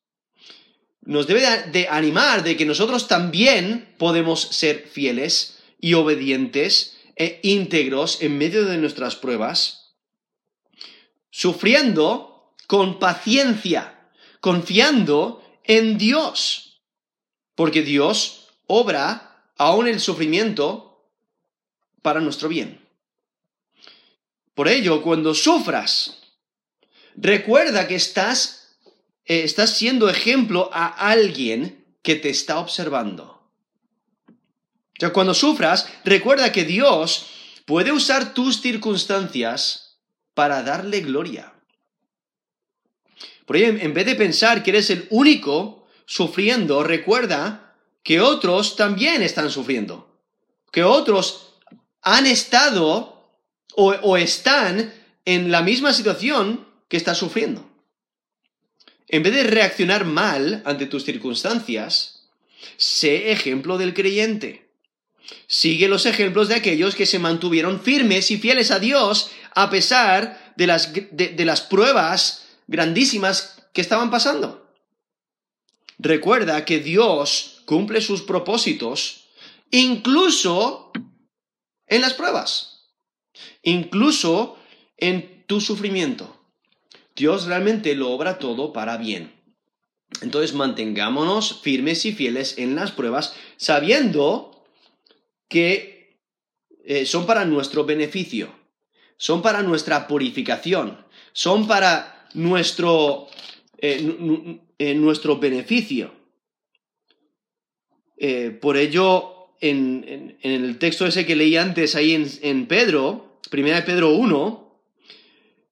Nos 1.02 1.26
debe 1.26 1.42
de 1.72 1.88
animar 1.88 2.42
de 2.42 2.56
que 2.56 2.64
nosotros 2.64 3.08
también 3.08 3.94
podemos 3.98 4.40
ser 4.40 4.88
fieles 4.88 5.58
y 5.80 5.94
obedientes 5.94 6.96
e 7.16 7.40
íntegros 7.42 8.22
en 8.22 8.38
medio 8.38 8.64
de 8.64 8.78
nuestras 8.78 9.16
pruebas 9.16 9.82
sufriendo 11.32 12.54
con 12.68 13.00
paciencia, 13.00 14.10
confiando 14.40 15.42
en 15.64 15.98
Dios, 15.98 16.82
porque 17.56 17.82
Dios 17.82 18.48
obra 18.66 19.46
aún 19.56 19.88
el 19.88 19.98
sufrimiento 19.98 21.08
para 22.02 22.20
nuestro 22.20 22.48
bien. 22.48 22.86
Por 24.54 24.68
ello, 24.68 25.02
cuando 25.02 25.34
sufras, 25.34 26.18
recuerda 27.16 27.88
que 27.88 27.94
estás, 27.94 28.61
eh, 29.24 29.42
estás 29.44 29.76
siendo 29.76 30.08
ejemplo 30.08 30.70
a 30.72 30.86
alguien 30.86 31.84
que 32.02 32.16
te 32.16 32.30
está 32.30 32.58
observando. 32.58 33.42
O 34.28 34.98
sea, 34.98 35.12
cuando 35.12 35.34
sufras, 35.34 35.88
recuerda 36.04 36.52
que 36.52 36.64
Dios 36.64 37.26
puede 37.64 37.92
usar 37.92 38.34
tus 38.34 38.60
circunstancias 38.60 39.98
para 40.34 40.62
darle 40.62 41.00
gloria. 41.00 41.52
Por 43.46 43.56
ello, 43.56 43.78
en 43.80 43.94
vez 43.94 44.06
de 44.06 44.14
pensar 44.14 44.62
que 44.62 44.70
eres 44.70 44.90
el 44.90 45.06
único 45.10 45.86
sufriendo, 46.06 46.82
recuerda 46.82 47.74
que 48.02 48.20
otros 48.20 48.76
también 48.76 49.22
están 49.22 49.50
sufriendo, 49.50 50.20
que 50.70 50.84
otros 50.84 51.54
han 52.02 52.26
estado 52.26 53.12
o, 53.74 54.16
están 54.16 54.92
en 55.24 55.50
la 55.50 55.62
misma 55.62 55.92
situación 55.92 56.66
que 56.88 56.96
estás 56.96 57.16
sufriendo. 57.16 57.71
En 59.12 59.22
vez 59.22 59.34
de 59.34 59.42
reaccionar 59.44 60.06
mal 60.06 60.62
ante 60.64 60.86
tus 60.86 61.04
circunstancias, 61.04 62.30
sé 62.78 63.30
ejemplo 63.30 63.76
del 63.76 63.92
creyente. 63.92 64.70
Sigue 65.46 65.86
los 65.86 66.06
ejemplos 66.06 66.48
de 66.48 66.54
aquellos 66.54 66.94
que 66.94 67.04
se 67.04 67.18
mantuvieron 67.18 67.82
firmes 67.82 68.30
y 68.30 68.38
fieles 68.38 68.70
a 68.70 68.78
Dios 68.78 69.30
a 69.54 69.68
pesar 69.68 70.54
de 70.56 70.66
las, 70.66 70.94
de, 70.94 71.44
las 71.44 71.60
pruebas 71.60 72.46
grandísimas 72.66 73.62
que 73.74 73.82
estaban 73.82 74.10
pasando. 74.10 74.66
Recuerda 75.98 76.64
que 76.64 76.78
Dios 76.78 77.62
cumple 77.66 78.00
sus 78.00 78.22
propósitos 78.22 79.28
incluso 79.70 80.90
en 81.86 82.00
las 82.00 82.14
pruebas, 82.14 82.88
incluso 83.62 84.58
en 84.96 85.44
tu 85.46 85.60
sufrimiento. 85.60 86.41
Dios 87.14 87.46
realmente 87.46 87.94
lo 87.94 88.10
obra 88.10 88.38
todo 88.38 88.72
para 88.72 88.96
bien. 88.96 89.32
Entonces 90.20 90.54
mantengámonos 90.54 91.60
firmes 91.62 92.04
y 92.04 92.12
fieles 92.12 92.58
en 92.58 92.74
las 92.74 92.92
pruebas, 92.92 93.34
sabiendo 93.56 94.64
que 95.48 96.18
eh, 96.84 97.06
son 97.06 97.26
para 97.26 97.44
nuestro 97.44 97.84
beneficio 97.84 98.62
son 99.22 99.40
para 99.40 99.62
nuestra 99.62 100.08
purificación, 100.08 100.98
son 101.32 101.68
para 101.68 102.26
nuestro, 102.34 103.28
eh, 103.78 104.58
eh, 104.80 104.94
nuestro 104.96 105.38
beneficio. 105.38 106.12
Por 108.60 108.76
ello, 108.76 109.50
en, 109.60 110.38
el 110.42 110.76
texto 110.78 111.06
ese 111.06 111.24
que 111.24 111.36
leí 111.36 111.56
antes 111.56 111.94
ahí 111.94 112.14
en, 112.14 112.28
en 112.42 112.66
Pedro, 112.66 113.38
1 113.52 113.84
Pedro 113.86 114.10
1, 114.10 114.80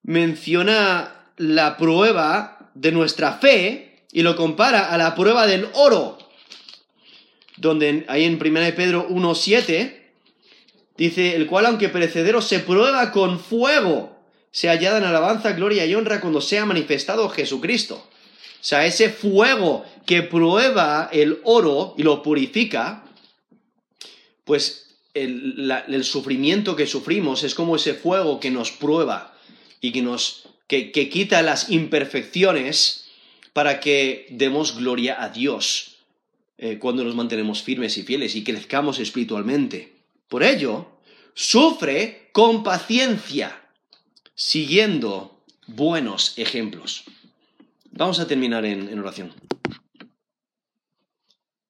menciona 0.04 1.19
la 1.40 1.76
prueba 1.76 2.70
de 2.74 2.92
nuestra 2.92 3.34
fe 3.34 4.04
y 4.12 4.22
lo 4.22 4.36
compara 4.36 4.92
a 4.92 4.98
la 4.98 5.14
prueba 5.14 5.46
del 5.46 5.68
oro, 5.74 6.18
donde 7.56 8.04
ahí 8.08 8.24
en 8.24 8.34
1 8.34 8.74
Pedro 8.76 9.06
1, 9.08 9.34
7, 9.34 10.00
Dice, 11.00 11.34
el 11.34 11.46
cual 11.46 11.64
aunque 11.64 11.88
perecedero 11.88 12.42
se 12.42 12.58
prueba 12.58 13.10
con 13.10 13.40
fuego, 13.40 14.18
se 14.50 14.68
hallada 14.68 14.98
en 14.98 15.04
alabanza, 15.04 15.52
gloria 15.52 15.86
y 15.86 15.94
honra 15.94 16.20
cuando 16.20 16.42
sea 16.42 16.66
manifestado 16.66 17.30
Jesucristo. 17.30 17.94
O 17.94 18.62
sea, 18.62 18.84
ese 18.84 19.08
fuego 19.08 19.86
que 20.04 20.22
prueba 20.22 21.08
el 21.10 21.40
oro 21.44 21.94
y 21.96 22.02
lo 22.02 22.22
purifica, 22.22 23.02
pues 24.44 24.94
el, 25.14 26.04
sufrimiento 26.04 26.76
que 26.76 26.86
sufrimos 26.86 27.44
es 27.44 27.54
como 27.54 27.76
ese 27.76 27.94
fuego 27.94 28.38
que 28.38 28.50
nos 28.50 28.70
prueba 28.70 29.34
y 29.80 29.92
que 29.92 30.02
nos 30.02 30.49
que, 30.70 31.08
quita 31.10 31.42
las 31.42 31.68
imperfecciones 31.68 33.06
para 33.52 33.80
que 33.80 34.28
demos 34.30 34.76
gloria 34.76 35.20
a 35.20 35.28
Dios 35.28 35.96
eh, 36.58 36.78
cuando 36.78 37.02
nos 37.02 37.16
mantenemos 37.16 37.62
firmes 37.62 37.98
y 37.98 38.04
fieles 38.04 38.36
y 38.36 38.44
crezcamos 38.44 39.00
espiritualmente. 39.00 39.92
Por 40.28 40.44
ello, 40.44 40.86
sufre 41.34 42.28
con 42.32 42.62
paciencia. 42.62 43.56
siguiendo 44.36 45.42
buenos 45.66 46.38
ejemplos. 46.38 47.02
Vamos 47.90 48.20
a 48.20 48.26
terminar 48.26 48.64
en, 48.64 48.88
en 48.88 48.98
oración. 48.98 49.34